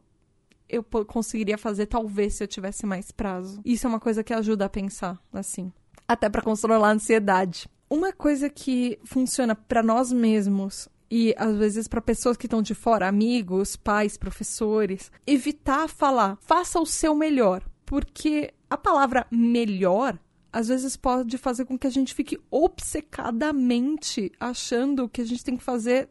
eu 0.71 0.84
conseguiria 1.05 1.57
fazer 1.57 1.86
talvez 1.86 2.36
se 2.36 2.43
eu 2.43 2.47
tivesse 2.47 2.86
mais 2.86 3.12
prazo. 3.12 3.62
Isso 3.63 3.86
é 3.86 3.89
uma 3.89 3.99
coisa 3.99 4.23
que 4.23 4.34
ajuda 4.34 4.65
a 4.65 4.69
pensar, 4.69 5.19
assim. 5.34 5.71
Até 6.07 6.29
para 6.29 6.41
controlar 6.41 6.89
a 6.89 6.93
ansiedade. 6.93 7.67
Uma 7.89 8.13
coisa 8.13 8.49
que 8.49 8.97
funciona 9.03 9.53
para 9.53 9.84
nós 9.84 10.12
mesmos 10.12 10.88
e 11.10 11.36
às 11.38 11.55
vezes 11.57 11.88
para 11.88 11.99
pessoas 11.99 12.38
que 12.38 12.45
estão 12.45 12.62
de 12.62 12.73
fora, 12.73 13.07
amigos, 13.07 13.75
pais, 13.75 14.17
professores, 14.17 15.12
evitar 15.27 15.89
falar, 15.89 16.38
faça 16.41 16.79
o 16.79 16.86
seu 16.86 17.13
melhor 17.13 17.62
porque 17.91 18.53
a 18.69 18.77
palavra 18.77 19.27
melhor 19.29 20.17
às 20.53 20.69
vezes 20.69 20.95
pode 20.95 21.38
fazer 21.38 21.65
com 21.65 21.77
que 21.77 21.88
a 21.88 21.89
gente 21.89 22.13
fique 22.13 22.39
obcecadamente 22.49 24.31
achando 24.39 25.10
que 25.10 25.19
a 25.19 25.25
gente 25.25 25.43
tem 25.43 25.57
que 25.57 25.63
fazer 25.63 26.07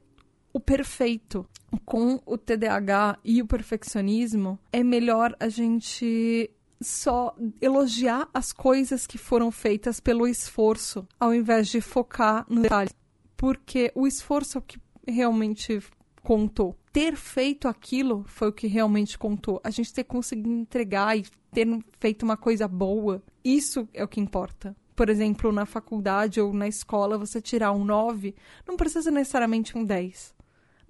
o 0.53 0.61
perfeito. 0.61 1.47
Com 1.85 2.21
o 2.27 2.37
TDAH 2.37 3.19
e 3.25 3.41
o 3.41 3.47
perfeccionismo, 3.47 4.59
é 4.73 4.83
melhor 4.83 5.37
a 5.39 5.49
gente 5.49 6.51
só 6.83 7.37
elogiar 7.61 8.29
as 8.33 8.53
coisas 8.53 9.07
que 9.07 9.19
foram 9.19 9.51
feitas 9.51 10.01
pelo 10.01 10.27
esforço, 10.27 11.07
ao 11.19 11.35
invés 11.35 11.69
de 11.69 11.81
focar 11.81 12.47
no 12.49 12.63
detalhe. 12.63 12.91
Porque 13.37 13.93
o 13.95 14.07
esforço 14.07 14.59
é 14.59 14.61
o 14.61 14.63
que 14.63 14.81
realmente 15.07 15.81
contou. 16.23 16.77
Ter 16.93 17.17
feito 17.17 17.69
aquilo 17.69 18.25
foi 18.27 18.49
o 18.49 18.53
que 18.53 18.67
realmente 18.67 19.19
contou. 19.19 19.61
A 19.63 19.71
gente 19.71 19.93
ter 19.93 20.05
conseguido 20.05 20.51
entregar 20.51 21.17
e 21.17 21.25
ter 21.53 21.67
feito 21.99 22.23
uma 22.23 22.37
coisa 22.37 22.67
boa, 22.67 23.23
isso 23.45 23.89
é 23.95 24.03
o 24.03 24.09
que 24.09 24.21
importa. 24.21 24.77
Por 24.95 25.09
exemplo, 25.09 25.51
na 25.51 25.65
faculdade 25.65 26.41
ou 26.41 26.53
na 26.53 26.69
escola, 26.69 27.17
você 27.17 27.41
tirar 27.41 27.73
um 27.73 27.85
9, 27.85 28.35
não 28.67 28.77
precisa 28.77 29.11
necessariamente 29.11 29.77
um 29.77 29.85
10. 29.85 30.35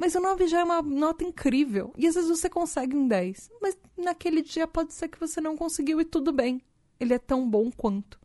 Mas 0.01 0.15
o 0.15 0.21
9 0.21 0.47
já 0.47 0.61
é 0.61 0.65
uma 0.65 0.81
nota 0.81 1.23
incrível. 1.23 1.93
E 1.95 2.07
às 2.07 2.15
vezes 2.15 2.31
você 2.31 2.49
consegue 2.49 2.97
um 2.97 3.07
10. 3.07 3.51
Mas 3.61 3.77
naquele 3.99 4.41
dia 4.41 4.67
pode 4.67 4.95
ser 4.95 5.09
que 5.09 5.21
você 5.21 5.43
não 5.43 5.59
conseguiu 5.59 6.01
e 6.01 6.07
tudo 6.07 6.33
bem. 6.33 6.63
Ele 6.99 7.13
é 7.13 7.19
tão 7.19 7.47
bom 7.47 7.71
quanto. 7.71 8.19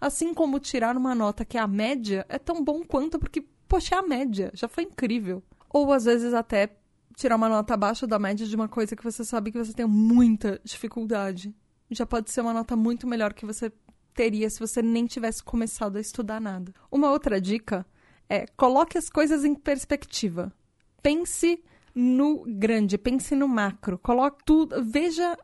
Assim 0.00 0.32
como 0.32 0.58
tirar 0.58 0.96
uma 0.96 1.14
nota 1.14 1.44
que 1.44 1.58
é 1.58 1.60
a 1.60 1.66
média 1.66 2.24
é 2.30 2.38
tão 2.38 2.64
bom 2.64 2.82
quanto, 2.82 3.18
porque, 3.18 3.44
poxa, 3.68 3.94
é 3.94 3.98
a 3.98 4.02
média. 4.02 4.50
Já 4.54 4.68
foi 4.68 4.84
incrível. 4.84 5.42
Ou 5.68 5.92
às 5.92 6.06
vezes 6.06 6.32
até 6.32 6.70
tirar 7.14 7.36
uma 7.36 7.50
nota 7.50 7.74
abaixo 7.74 8.06
da 8.06 8.18
média 8.18 8.46
de 8.46 8.56
uma 8.56 8.66
coisa 8.66 8.96
que 8.96 9.04
você 9.04 9.22
sabe 9.22 9.52
que 9.52 9.58
você 9.58 9.74
tem 9.74 9.84
muita 9.84 10.58
dificuldade. 10.64 11.54
Já 11.90 12.06
pode 12.06 12.30
ser 12.30 12.40
uma 12.40 12.54
nota 12.54 12.74
muito 12.74 13.06
melhor 13.06 13.34
que 13.34 13.44
você 13.44 13.70
teria 14.14 14.48
se 14.48 14.58
você 14.58 14.80
nem 14.80 15.04
tivesse 15.04 15.44
começado 15.44 15.96
a 15.96 16.00
estudar 16.00 16.40
nada. 16.40 16.72
Uma 16.90 17.10
outra 17.10 17.38
dica 17.38 17.84
é 18.30 18.46
coloque 18.56 18.96
as 18.96 19.10
coisas 19.10 19.44
em 19.44 19.54
perspectiva. 19.54 20.50
Pense 21.02 21.62
no 21.94 22.44
grande, 22.46 22.98
pense 22.98 23.34
no 23.34 23.48
macro. 23.48 23.98
Coloque 23.98 24.44
tudo, 24.44 24.82
veja 24.84 25.36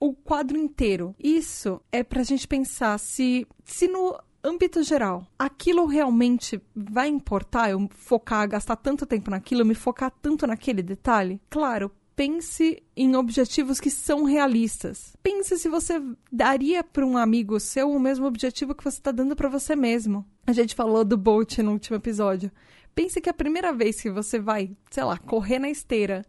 o 0.00 0.12
quadro 0.12 0.56
inteiro. 0.56 1.14
Isso 1.18 1.80
é 1.90 2.02
pra 2.02 2.22
gente 2.22 2.46
pensar 2.46 2.98
se 2.98 3.46
se 3.64 3.88
no 3.88 4.18
âmbito 4.42 4.82
geral, 4.82 5.26
aquilo 5.38 5.86
realmente 5.86 6.60
vai 6.74 7.08
importar 7.08 7.70
eu 7.70 7.88
focar, 7.90 8.48
gastar 8.48 8.76
tanto 8.76 9.04
tempo 9.04 9.30
naquilo, 9.30 9.64
me 9.64 9.74
focar 9.74 10.12
tanto 10.22 10.46
naquele 10.46 10.82
detalhe? 10.82 11.40
Claro, 11.50 11.90
pense 12.14 12.82
em 12.96 13.14
objetivos 13.14 13.78
que 13.80 13.90
são 13.90 14.24
realistas. 14.24 15.16
Pense 15.22 15.58
se 15.58 15.68
você 15.68 16.02
daria 16.32 16.82
para 16.82 17.06
um 17.06 17.16
amigo 17.16 17.60
seu 17.60 17.90
o 17.90 18.00
mesmo 18.00 18.26
objetivo 18.26 18.74
que 18.74 18.82
você 18.82 18.98
está 18.98 19.12
dando 19.12 19.36
para 19.36 19.48
você 19.48 19.76
mesmo. 19.76 20.24
A 20.46 20.52
gente 20.52 20.74
falou 20.74 21.04
do 21.04 21.16
Bolt 21.16 21.58
no 21.58 21.72
último 21.72 21.96
episódio. 21.96 22.50
Pense 22.98 23.20
que 23.20 23.30
a 23.30 23.32
primeira 23.32 23.72
vez 23.72 24.00
que 24.00 24.10
você 24.10 24.40
vai, 24.40 24.76
sei 24.90 25.04
lá, 25.04 25.16
correr 25.16 25.60
na 25.60 25.70
esteira, 25.70 26.26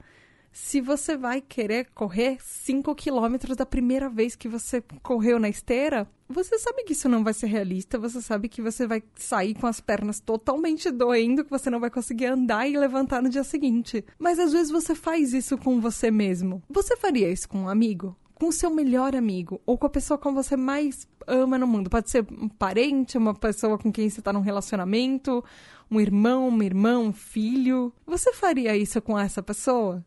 se 0.51 0.79
você 0.79 1.17
vai 1.17 1.41
querer 1.41 1.87
correr 1.95 2.37
5 2.39 2.93
quilômetros 2.93 3.57
da 3.57 3.65
primeira 3.65 4.07
vez 4.07 4.35
que 4.35 4.47
você 4.47 4.83
correu 5.01 5.39
na 5.39 5.49
esteira, 5.49 6.07
você 6.27 6.59
sabe 6.59 6.83
que 6.83 6.93
isso 6.93 7.09
não 7.09 7.23
vai 7.23 7.33
ser 7.33 7.47
realista, 7.47 7.97
você 7.97 8.21
sabe 8.21 8.47
que 8.47 8.61
você 8.61 8.85
vai 8.85 9.01
sair 9.15 9.55
com 9.55 9.65
as 9.65 9.81
pernas 9.81 10.19
totalmente 10.19 10.91
doendo, 10.91 11.43
que 11.43 11.49
você 11.49 11.71
não 11.71 11.79
vai 11.79 11.89
conseguir 11.89 12.27
andar 12.27 12.67
e 12.67 12.77
levantar 12.77 13.23
no 13.23 13.29
dia 13.29 13.43
seguinte. 13.43 14.05
Mas 14.19 14.37
às 14.37 14.51
vezes 14.51 14.71
você 14.71 14.93
faz 14.93 15.33
isso 15.33 15.57
com 15.57 15.81
você 15.81 16.11
mesmo. 16.11 16.61
Você 16.69 16.95
faria 16.95 17.31
isso 17.31 17.49
com 17.49 17.61
um 17.61 17.69
amigo? 17.69 18.15
Com 18.39 18.53
seu 18.53 18.69
melhor 18.69 19.15
amigo? 19.15 19.61
Ou 19.65 19.77
com 19.77 19.85
a 19.85 19.89
pessoa 19.89 20.17
que 20.17 20.31
você 20.31 20.55
mais 20.55 21.05
ama 21.27 21.57
no 21.57 21.67
mundo? 21.67 21.89
Pode 21.89 22.09
ser 22.09 22.25
um 22.31 22.47
parente, 22.47 23.17
uma 23.17 23.35
pessoa 23.35 23.77
com 23.77 23.91
quem 23.91 24.09
você 24.09 24.21
está 24.21 24.31
num 24.31 24.39
relacionamento, 24.39 25.43
um 25.91 25.99
irmão, 25.99 26.47
uma 26.47 26.63
irmã, 26.63 26.97
um 26.97 27.11
filho. 27.11 27.93
Você 28.07 28.33
faria 28.33 28.77
isso 28.77 29.01
com 29.01 29.19
essa 29.19 29.43
pessoa? 29.43 30.05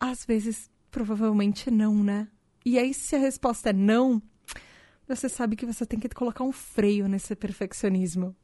Às 0.00 0.24
vezes, 0.24 0.68
provavelmente 0.90 1.70
não, 1.70 1.94
né? 1.94 2.26
E 2.64 2.80
aí, 2.80 2.92
se 2.92 3.14
a 3.14 3.18
resposta 3.20 3.70
é 3.70 3.72
não, 3.72 4.20
você 5.06 5.28
sabe 5.28 5.54
que 5.54 5.64
você 5.64 5.86
tem 5.86 6.00
que 6.00 6.08
colocar 6.08 6.42
um 6.42 6.52
freio 6.52 7.06
nesse 7.06 7.36
perfeccionismo. 7.36 8.34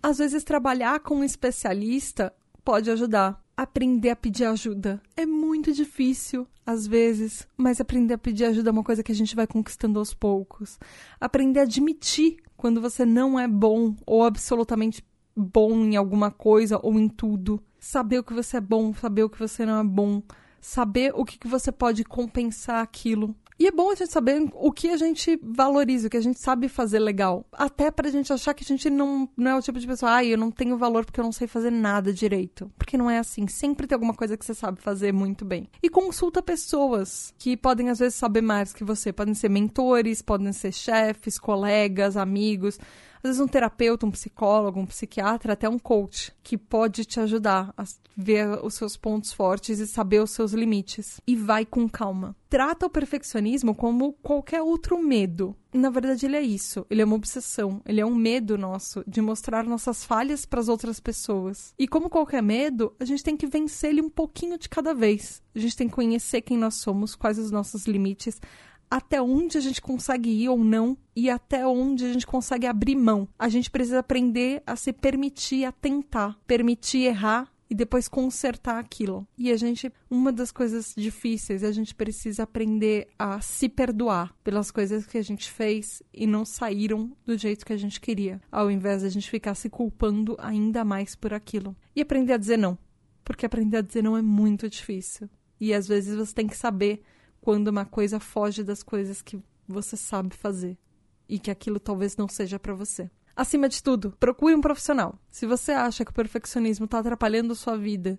Às 0.00 0.18
vezes, 0.18 0.44
trabalhar 0.44 1.00
com 1.00 1.16
um 1.16 1.24
especialista 1.24 2.32
pode 2.64 2.88
ajudar. 2.92 3.42
Aprender 3.62 4.10
a 4.10 4.16
pedir 4.16 4.44
ajuda 4.44 5.00
é 5.16 5.24
muito 5.24 5.72
difícil, 5.72 6.48
às 6.66 6.84
vezes, 6.84 7.46
mas 7.56 7.80
aprender 7.80 8.14
a 8.14 8.18
pedir 8.18 8.44
ajuda 8.46 8.70
é 8.70 8.72
uma 8.72 8.82
coisa 8.82 9.04
que 9.04 9.12
a 9.12 9.14
gente 9.14 9.36
vai 9.36 9.46
conquistando 9.46 10.00
aos 10.00 10.12
poucos. 10.12 10.80
Aprender 11.20 11.60
a 11.60 11.62
admitir 11.62 12.38
quando 12.56 12.80
você 12.80 13.06
não 13.06 13.38
é 13.38 13.46
bom 13.46 13.94
ou 14.04 14.24
absolutamente 14.24 15.04
bom 15.36 15.84
em 15.84 15.94
alguma 15.94 16.28
coisa 16.28 16.76
ou 16.82 16.98
em 16.98 17.08
tudo. 17.08 17.62
Saber 17.78 18.18
o 18.18 18.24
que 18.24 18.34
você 18.34 18.56
é 18.56 18.60
bom, 18.60 18.92
saber 18.94 19.22
o 19.22 19.30
que 19.30 19.38
você 19.38 19.64
não 19.64 19.78
é 19.78 19.84
bom 19.84 20.20
saber 20.62 21.12
o 21.14 21.24
que, 21.24 21.38
que 21.38 21.48
você 21.48 21.72
pode 21.72 22.04
compensar 22.04 22.82
aquilo. 22.82 23.34
E 23.58 23.66
é 23.66 23.70
bom 23.70 23.90
a 23.90 23.94
gente 23.94 24.10
saber 24.10 24.50
o 24.54 24.72
que 24.72 24.88
a 24.88 24.96
gente 24.96 25.38
valoriza, 25.42 26.06
o 26.06 26.10
que 26.10 26.16
a 26.16 26.22
gente 26.22 26.40
sabe 26.40 26.68
fazer 26.68 26.98
legal. 26.98 27.44
Até 27.52 27.90
pra 27.90 28.10
gente 28.10 28.32
achar 28.32 28.54
que 28.54 28.64
a 28.64 28.66
gente 28.66 28.88
não, 28.88 29.28
não 29.36 29.50
é 29.52 29.56
o 29.56 29.62
tipo 29.62 29.78
de 29.78 29.86
pessoa, 29.86 30.16
ah, 30.16 30.24
eu 30.24 30.38
não 30.38 30.50
tenho 30.50 30.76
valor 30.76 31.04
porque 31.04 31.20
eu 31.20 31.24
não 31.24 31.32
sei 31.32 31.46
fazer 31.46 31.70
nada 31.70 32.12
direito. 32.12 32.72
Porque 32.78 32.96
não 32.96 33.10
é 33.10 33.18
assim. 33.18 33.46
Sempre 33.46 33.86
tem 33.86 33.94
alguma 33.94 34.14
coisa 34.14 34.36
que 34.36 34.44
você 34.44 34.54
sabe 34.54 34.80
fazer 34.80 35.12
muito 35.12 35.44
bem. 35.44 35.68
E 35.82 35.88
consulta 35.88 36.42
pessoas 36.42 37.32
que 37.38 37.56
podem, 37.56 37.90
às 37.90 37.98
vezes, 37.98 38.14
saber 38.14 38.40
mais 38.40 38.72
que 38.72 38.82
você. 38.82 39.12
Podem 39.12 39.34
ser 39.34 39.48
mentores, 39.48 40.22
podem 40.22 40.52
ser 40.52 40.72
chefes, 40.72 41.38
colegas, 41.38 42.16
amigos 42.16 42.78
às 43.22 43.28
vezes 43.28 43.40
um 43.40 43.46
terapeuta, 43.46 44.04
um 44.04 44.10
psicólogo, 44.10 44.80
um 44.80 44.86
psiquiatra, 44.86 45.52
até 45.52 45.68
um 45.68 45.78
coach, 45.78 46.32
que 46.42 46.58
pode 46.58 47.04
te 47.04 47.20
ajudar 47.20 47.72
a 47.76 47.84
ver 48.16 48.48
os 48.64 48.74
seus 48.74 48.96
pontos 48.96 49.32
fortes 49.32 49.78
e 49.78 49.86
saber 49.86 50.20
os 50.20 50.32
seus 50.32 50.52
limites. 50.52 51.20
E 51.24 51.36
vai 51.36 51.64
com 51.64 51.88
calma. 51.88 52.34
Trata 52.50 52.84
o 52.84 52.90
perfeccionismo 52.90 53.74
como 53.74 54.12
qualquer 54.14 54.60
outro 54.60 55.00
medo. 55.00 55.56
Na 55.72 55.88
verdade, 55.88 56.26
ele 56.26 56.36
é 56.36 56.42
isso. 56.42 56.84
Ele 56.90 57.00
é 57.00 57.04
uma 57.04 57.14
obsessão. 57.14 57.80
Ele 57.86 58.00
é 58.00 58.04
um 58.04 58.14
medo 58.14 58.58
nosso 58.58 59.04
de 59.06 59.22
mostrar 59.22 59.64
nossas 59.64 60.04
falhas 60.04 60.44
para 60.44 60.60
as 60.60 60.68
outras 60.68 60.98
pessoas. 60.98 61.72
E 61.78 61.86
como 61.86 62.10
qualquer 62.10 62.42
medo, 62.42 62.92
a 62.98 63.04
gente 63.04 63.22
tem 63.22 63.36
que 63.36 63.46
vencer 63.46 63.90
ele 63.90 64.02
um 64.02 64.10
pouquinho 64.10 64.58
de 64.58 64.68
cada 64.68 64.92
vez. 64.92 65.40
A 65.54 65.58
gente 65.60 65.76
tem 65.76 65.88
que 65.88 65.94
conhecer 65.94 66.42
quem 66.42 66.58
nós 66.58 66.74
somos, 66.74 67.14
quais 67.14 67.38
os 67.38 67.50
nossos 67.50 67.86
limites, 67.86 68.40
até 68.92 69.22
onde 69.22 69.56
a 69.56 69.60
gente 69.60 69.80
consegue 69.80 70.28
ir 70.28 70.50
ou 70.50 70.62
não 70.62 70.98
e 71.16 71.30
até 71.30 71.66
onde 71.66 72.04
a 72.04 72.12
gente 72.12 72.26
consegue 72.26 72.66
abrir 72.66 72.94
mão. 72.94 73.26
A 73.38 73.48
gente 73.48 73.70
precisa 73.70 74.00
aprender 74.00 74.62
a 74.66 74.76
se 74.76 74.92
permitir 74.92 75.64
a 75.64 75.72
tentar, 75.72 76.38
permitir 76.46 77.04
errar 77.04 77.50
e 77.70 77.74
depois 77.74 78.06
consertar 78.06 78.78
aquilo. 78.78 79.26
E 79.38 79.50
a 79.50 79.56
gente, 79.56 79.90
uma 80.10 80.30
das 80.30 80.52
coisas 80.52 80.92
difíceis, 80.94 81.64
a 81.64 81.72
gente 81.72 81.94
precisa 81.94 82.42
aprender 82.42 83.08
a 83.18 83.40
se 83.40 83.66
perdoar 83.66 84.36
pelas 84.44 84.70
coisas 84.70 85.06
que 85.06 85.16
a 85.16 85.22
gente 85.22 85.50
fez 85.50 86.02
e 86.12 86.26
não 86.26 86.44
saíram 86.44 87.16
do 87.24 87.38
jeito 87.38 87.64
que 87.64 87.72
a 87.72 87.78
gente 87.78 87.98
queria, 87.98 88.42
ao 88.52 88.70
invés 88.70 89.00
de 89.00 89.06
a 89.06 89.10
gente 89.10 89.30
ficar 89.30 89.54
se 89.54 89.70
culpando 89.70 90.36
ainda 90.38 90.84
mais 90.84 91.14
por 91.14 91.32
aquilo. 91.32 91.74
E 91.96 92.02
aprender 92.02 92.34
a 92.34 92.36
dizer 92.36 92.58
não, 92.58 92.76
porque 93.24 93.46
aprender 93.46 93.78
a 93.78 93.82
dizer 93.82 94.02
não 94.02 94.18
é 94.18 94.22
muito 94.22 94.68
difícil. 94.68 95.30
E 95.58 95.72
às 95.72 95.88
vezes 95.88 96.14
você 96.14 96.34
tem 96.34 96.46
que 96.46 96.58
saber 96.58 97.02
quando 97.42 97.68
uma 97.68 97.84
coisa 97.84 98.20
foge 98.20 98.62
das 98.62 98.82
coisas 98.84 99.20
que 99.20 99.38
você 99.68 99.96
sabe 99.96 100.34
fazer 100.34 100.78
e 101.28 101.38
que 101.38 101.50
aquilo 101.50 101.80
talvez 101.80 102.16
não 102.16 102.28
seja 102.28 102.58
para 102.58 102.72
você. 102.72 103.10
Acima 103.34 103.68
de 103.68 103.82
tudo, 103.82 104.14
procure 104.20 104.54
um 104.54 104.60
profissional. 104.60 105.18
Se 105.28 105.44
você 105.44 105.72
acha 105.72 106.04
que 106.04 106.12
o 106.12 106.14
perfeccionismo 106.14 106.84
está 106.84 107.00
atrapalhando 107.00 107.52
a 107.52 107.56
sua 107.56 107.76
vida 107.76 108.18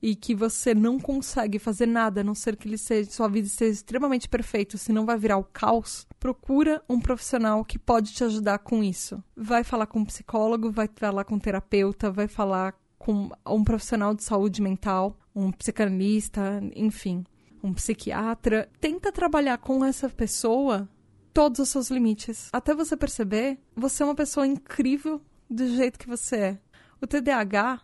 e 0.00 0.14
que 0.14 0.36
você 0.36 0.72
não 0.72 1.00
consegue 1.00 1.58
fazer 1.58 1.86
nada 1.86 2.20
a 2.20 2.24
não 2.24 2.34
ser 2.34 2.56
que 2.56 2.68
ele 2.68 2.78
seja, 2.78 3.10
sua 3.10 3.28
vida 3.28 3.48
seja 3.48 3.72
extremamente 3.72 4.28
perfeita, 4.28 4.78
senão 4.78 5.04
vai 5.04 5.18
virar 5.18 5.38
o 5.38 5.44
caos, 5.44 6.06
procura 6.20 6.80
um 6.88 7.00
profissional 7.00 7.64
que 7.64 7.78
pode 7.78 8.12
te 8.12 8.22
ajudar 8.22 8.60
com 8.60 8.84
isso. 8.84 9.22
Vai 9.36 9.64
falar 9.64 9.86
com 9.86 9.98
um 9.98 10.04
psicólogo, 10.04 10.70
vai 10.70 10.88
falar 10.94 11.24
com 11.24 11.34
um 11.34 11.40
terapeuta, 11.40 12.10
vai 12.10 12.28
falar 12.28 12.78
com 12.98 13.30
um 13.44 13.64
profissional 13.64 14.14
de 14.14 14.22
saúde 14.22 14.62
mental, 14.62 15.18
um 15.34 15.50
psicanalista, 15.50 16.62
enfim 16.76 17.24
um 17.62 17.72
psiquiatra, 17.72 18.68
tenta 18.80 19.12
trabalhar 19.12 19.58
com 19.58 19.84
essa 19.84 20.08
pessoa 20.08 20.88
todos 21.32 21.60
os 21.60 21.68
seus 21.68 21.90
limites. 21.90 22.48
Até 22.52 22.74
você 22.74 22.96
perceber, 22.96 23.58
você 23.74 24.02
é 24.02 24.06
uma 24.06 24.14
pessoa 24.14 24.46
incrível 24.46 25.20
do 25.48 25.66
jeito 25.66 25.98
que 25.98 26.08
você 26.08 26.36
é. 26.36 26.58
O 27.00 27.06
TDAH 27.06 27.80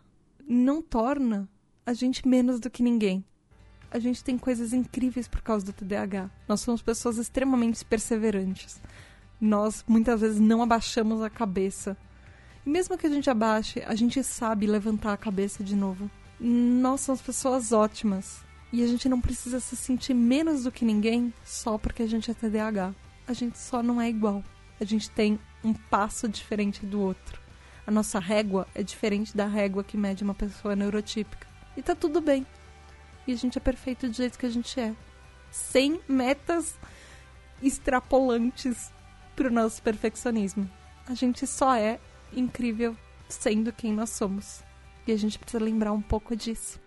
não 0.47 0.83
torna 0.83 1.49
a 1.85 1.93
gente 1.93 2.27
menos 2.27 2.61
do 2.61 2.71
que 2.71 2.83
ninguém. 2.83 3.25
A 3.91 3.99
gente 3.99 4.23
tem 4.23 4.37
coisas 4.37 4.73
incríveis 4.73 5.29
por 5.29 5.41
causa 5.43 5.65
do 5.65 5.73
TDAH. 5.73 6.31
Nós 6.49 6.61
somos 6.61 6.83
pessoas 6.83 7.19
extremamente 7.19 7.85
perseverantes. 7.85 8.81
Nós 9.41 9.85
muitas 9.87 10.21
vezes 10.21 10.41
não 10.41 10.62
abaixamos 10.62 11.23
a 11.23 11.31
cabeça. 11.31 11.97
E 12.65 12.69
mesmo 12.69 12.99
que 12.99 13.07
a 13.07 13.11
gente 13.11 13.31
abaixe, 13.31 13.83
a 13.87 13.95
gente 13.95 14.23
sabe 14.23 14.67
levantar 14.67 15.12
a 15.12 15.17
cabeça 15.17 15.62
de 15.62 15.77
novo. 15.77 16.11
Nós 16.39 17.03
somos 17.03 17.23
pessoas 17.23 17.73
ótimas. 17.73 18.45
E 18.72 18.83
a 18.83 18.87
gente 18.87 19.09
não 19.09 19.20
precisa 19.20 19.61
se 19.61 19.76
sentir 19.76 20.14
menos 20.14 20.64
do 20.64 20.72
que 20.72 20.85
ninguém 20.85 21.33
só 21.44 21.79
porque 21.79 22.02
a 22.02 22.07
gente 22.07 22.31
é 22.31 22.35
TDAH. 22.35 22.94
A 23.26 23.33
gente 23.33 23.59
só 23.59 23.83
não 23.83 24.00
é 24.00 24.09
igual. 24.09 24.42
A 24.81 24.85
gente 24.85 25.11
tem 25.11 25.38
um 25.64 25.72
passo 25.72 26.29
diferente 26.29 26.85
do 26.85 27.00
outro. 27.00 27.40
A 27.87 27.90
nossa 27.90 28.18
régua 28.18 28.66
é 28.74 28.83
diferente 28.83 29.37
da 29.37 29.46
régua 29.46 29.85
que 29.85 29.96
mede 29.96 30.24
uma 30.24 30.35
pessoa 30.35 30.74
neurotípica. 30.74 31.46
E 31.76 31.83
tá 31.83 31.94
tudo 31.94 32.20
bem. 32.20 32.44
E 33.26 33.33
a 33.33 33.37
gente 33.37 33.57
é 33.57 33.61
perfeito 33.61 34.09
do 34.09 34.12
jeito 34.12 34.38
que 34.38 34.46
a 34.46 34.50
gente 34.50 34.79
é. 34.79 34.94
Sem 35.50 36.00
metas 36.09 36.76
extrapolantes 37.62 38.92
pro 39.35 39.50
nosso 39.52 39.83
perfeccionismo. 39.83 40.68
A 41.07 41.14
gente 41.14 41.46
só 41.46 41.74
é 41.74 42.00
incrível 42.33 42.96
sendo 43.29 43.72
quem 43.72 43.92
nós 43.92 44.11
somos. 44.11 44.62
E 45.07 45.12
a 45.12 45.16
gente 45.16 45.38
precisa 45.38 45.62
lembrar 45.62 45.92
um 45.92 46.02
pouco 46.02 46.35
disso. 46.35 46.81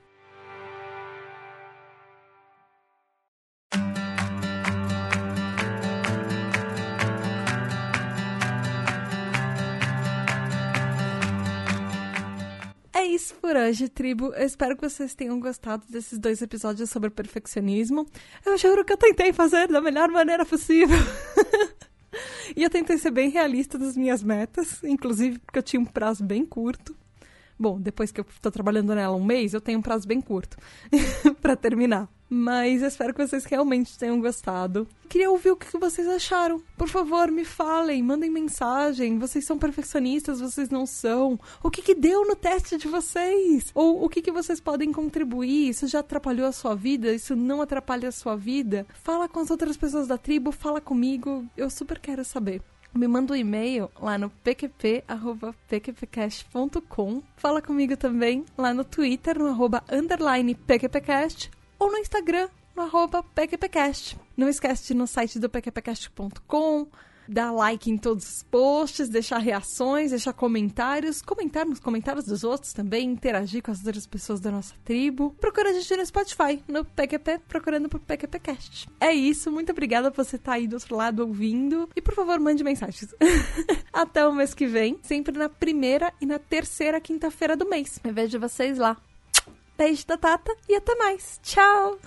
Por 13.49 13.55
hoje, 13.55 13.89
tribo. 13.89 14.31
Eu 14.35 14.45
espero 14.45 14.75
que 14.75 14.87
vocês 14.87 15.15
tenham 15.15 15.39
gostado 15.39 15.83
desses 15.89 16.19
dois 16.19 16.39
episódios 16.39 16.87
sobre 16.87 17.09
perfeccionismo. 17.09 18.05
Eu 18.45 18.55
juro 18.59 18.85
que 18.85 18.93
eu 18.93 18.97
tentei 18.97 19.33
fazer 19.33 19.67
da 19.67 19.81
melhor 19.81 20.07
maneira 20.09 20.45
possível. 20.45 20.99
e 22.55 22.61
eu 22.61 22.69
tentei 22.69 22.99
ser 22.99 23.09
bem 23.09 23.31
realista 23.31 23.75
nas 23.79 23.97
minhas 23.97 24.21
metas, 24.21 24.83
inclusive 24.83 25.39
porque 25.39 25.57
eu 25.57 25.63
tinha 25.63 25.79
um 25.79 25.85
prazo 25.85 26.23
bem 26.23 26.45
curto. 26.45 26.95
Bom, 27.59 27.77
depois 27.77 28.09
que 28.09 28.21
eu 28.21 28.25
tô 28.41 28.49
trabalhando 28.49 28.95
nela 28.95 29.13
um 29.13 29.23
mês, 29.23 29.53
eu 29.53 29.59
tenho 29.59 29.79
um 29.79 29.81
prazo 29.81 30.07
bem 30.07 30.21
curto 30.21 30.55
para 31.41 31.57
terminar. 31.57 32.07
Mas 32.29 32.81
espero 32.83 33.13
que 33.13 33.25
vocês 33.25 33.43
realmente 33.43 33.97
tenham 33.97 34.21
gostado. 34.21 34.87
Queria 35.09 35.29
ouvir 35.29 35.49
o 35.49 35.57
que 35.57 35.77
vocês 35.77 36.07
acharam. 36.07 36.61
Por 36.77 36.87
favor, 36.87 37.29
me 37.31 37.43
falem, 37.43 38.01
mandem 38.01 38.29
mensagem. 38.29 39.17
Vocês 39.17 39.43
são 39.43 39.57
perfeccionistas, 39.57 40.39
vocês 40.39 40.69
não 40.69 40.85
são? 40.85 41.39
O 41.61 41.71
que, 41.71 41.81
que 41.81 41.95
deu 41.95 42.25
no 42.25 42.35
teste 42.35 42.77
de 42.77 42.87
vocês? 42.87 43.71
Ou 43.73 44.05
o 44.05 44.07
que, 44.07 44.21
que 44.21 44.31
vocês 44.31 44.61
podem 44.61 44.93
contribuir? 44.93 45.69
Isso 45.69 45.87
já 45.87 45.99
atrapalhou 45.99 46.47
a 46.47 46.51
sua 46.53 46.75
vida? 46.75 47.11
Isso 47.11 47.35
não 47.35 47.61
atrapalha 47.61 48.07
a 48.07 48.11
sua 48.11 48.37
vida? 48.37 48.85
Fala 49.03 49.27
com 49.27 49.39
as 49.39 49.49
outras 49.49 49.75
pessoas 49.75 50.07
da 50.07 50.17
tribo, 50.17 50.51
fala 50.51 50.79
comigo. 50.79 51.45
Eu 51.57 51.69
super 51.69 51.99
quero 51.99 52.23
saber 52.23 52.61
me 52.93 53.07
manda 53.07 53.33
um 53.33 53.35
e-mail 53.35 53.91
lá 53.99 54.15
no 54.17 54.29
pqp.pqpcast.com. 54.29 57.23
Fala 57.37 57.61
comigo 57.61 57.95
também 57.95 58.43
lá 58.57 58.73
no 58.73 58.83
Twitter, 58.83 59.37
no 59.37 59.45
arroba 59.47 59.83
underline 59.91 60.55
pqpcast, 60.55 61.51
ou 61.77 61.91
no 61.91 61.97
Instagram, 61.97 62.49
no 62.75 62.81
arroba 62.83 63.23
pqpcast. 63.23 64.17
Não 64.35 64.49
esquece 64.49 64.87
de 64.87 64.93
ir 64.93 64.95
no 64.95 65.05
site 65.07 65.39
do 65.39 65.49
pqpcast.com, 65.49 66.87
dar 67.29 67.51
like 67.51 67.89
em 67.89 67.97
todos 67.97 68.27
os 68.27 68.43
posts, 68.43 69.07
deixar 69.07 69.37
reações, 69.37 70.09
deixar 70.09 70.33
comentários, 70.33 71.21
comentar 71.21 71.65
nos 71.65 71.79
comentários 71.79 72.25
dos 72.25 72.43
outros 72.43 72.73
também, 72.73 73.09
interagir 73.09 73.61
com 73.61 73.71
as 73.71 73.85
outras 73.85 74.07
pessoas 74.07 74.39
da 74.39 74.51
nossa 74.51 74.73
tribo. 74.83 75.35
Procura 75.39 75.69
a 75.69 75.73
gente 75.73 75.95
no 75.95 76.05
Spotify, 76.05 76.63
no 76.67 76.83
PQP, 76.83 77.41
procurando 77.47 77.87
por 77.87 77.99
PQPcast. 77.99 78.89
É 78.99 79.13
isso, 79.13 79.51
muito 79.51 79.71
obrigada 79.71 80.09
por 80.11 80.25
você 80.25 80.35
estar 80.35 80.53
aí 80.53 80.67
do 80.67 80.73
outro 80.73 80.95
lado 80.95 81.19
ouvindo. 81.21 81.89
E 81.95 82.01
por 82.01 82.13
favor, 82.13 82.39
mande 82.39 82.63
mensagens. 82.63 83.13
Até 83.93 84.27
o 84.27 84.33
mês 84.33 84.53
que 84.53 84.65
vem, 84.65 84.99
sempre 85.03 85.37
na 85.37 85.49
primeira 85.49 86.11
e 86.19 86.25
na 86.25 86.39
terceira 86.39 86.99
quinta-feira 86.99 87.55
do 87.55 87.69
mês. 87.69 87.99
Eu 88.03 88.13
vejo 88.13 88.39
vocês 88.39 88.77
lá. 88.77 88.97
Beijo 89.77 90.05
da 90.05 90.17
Tata 90.17 90.53
e 90.67 90.75
até 90.75 90.93
mais. 90.95 91.39
Tchau! 91.41 91.97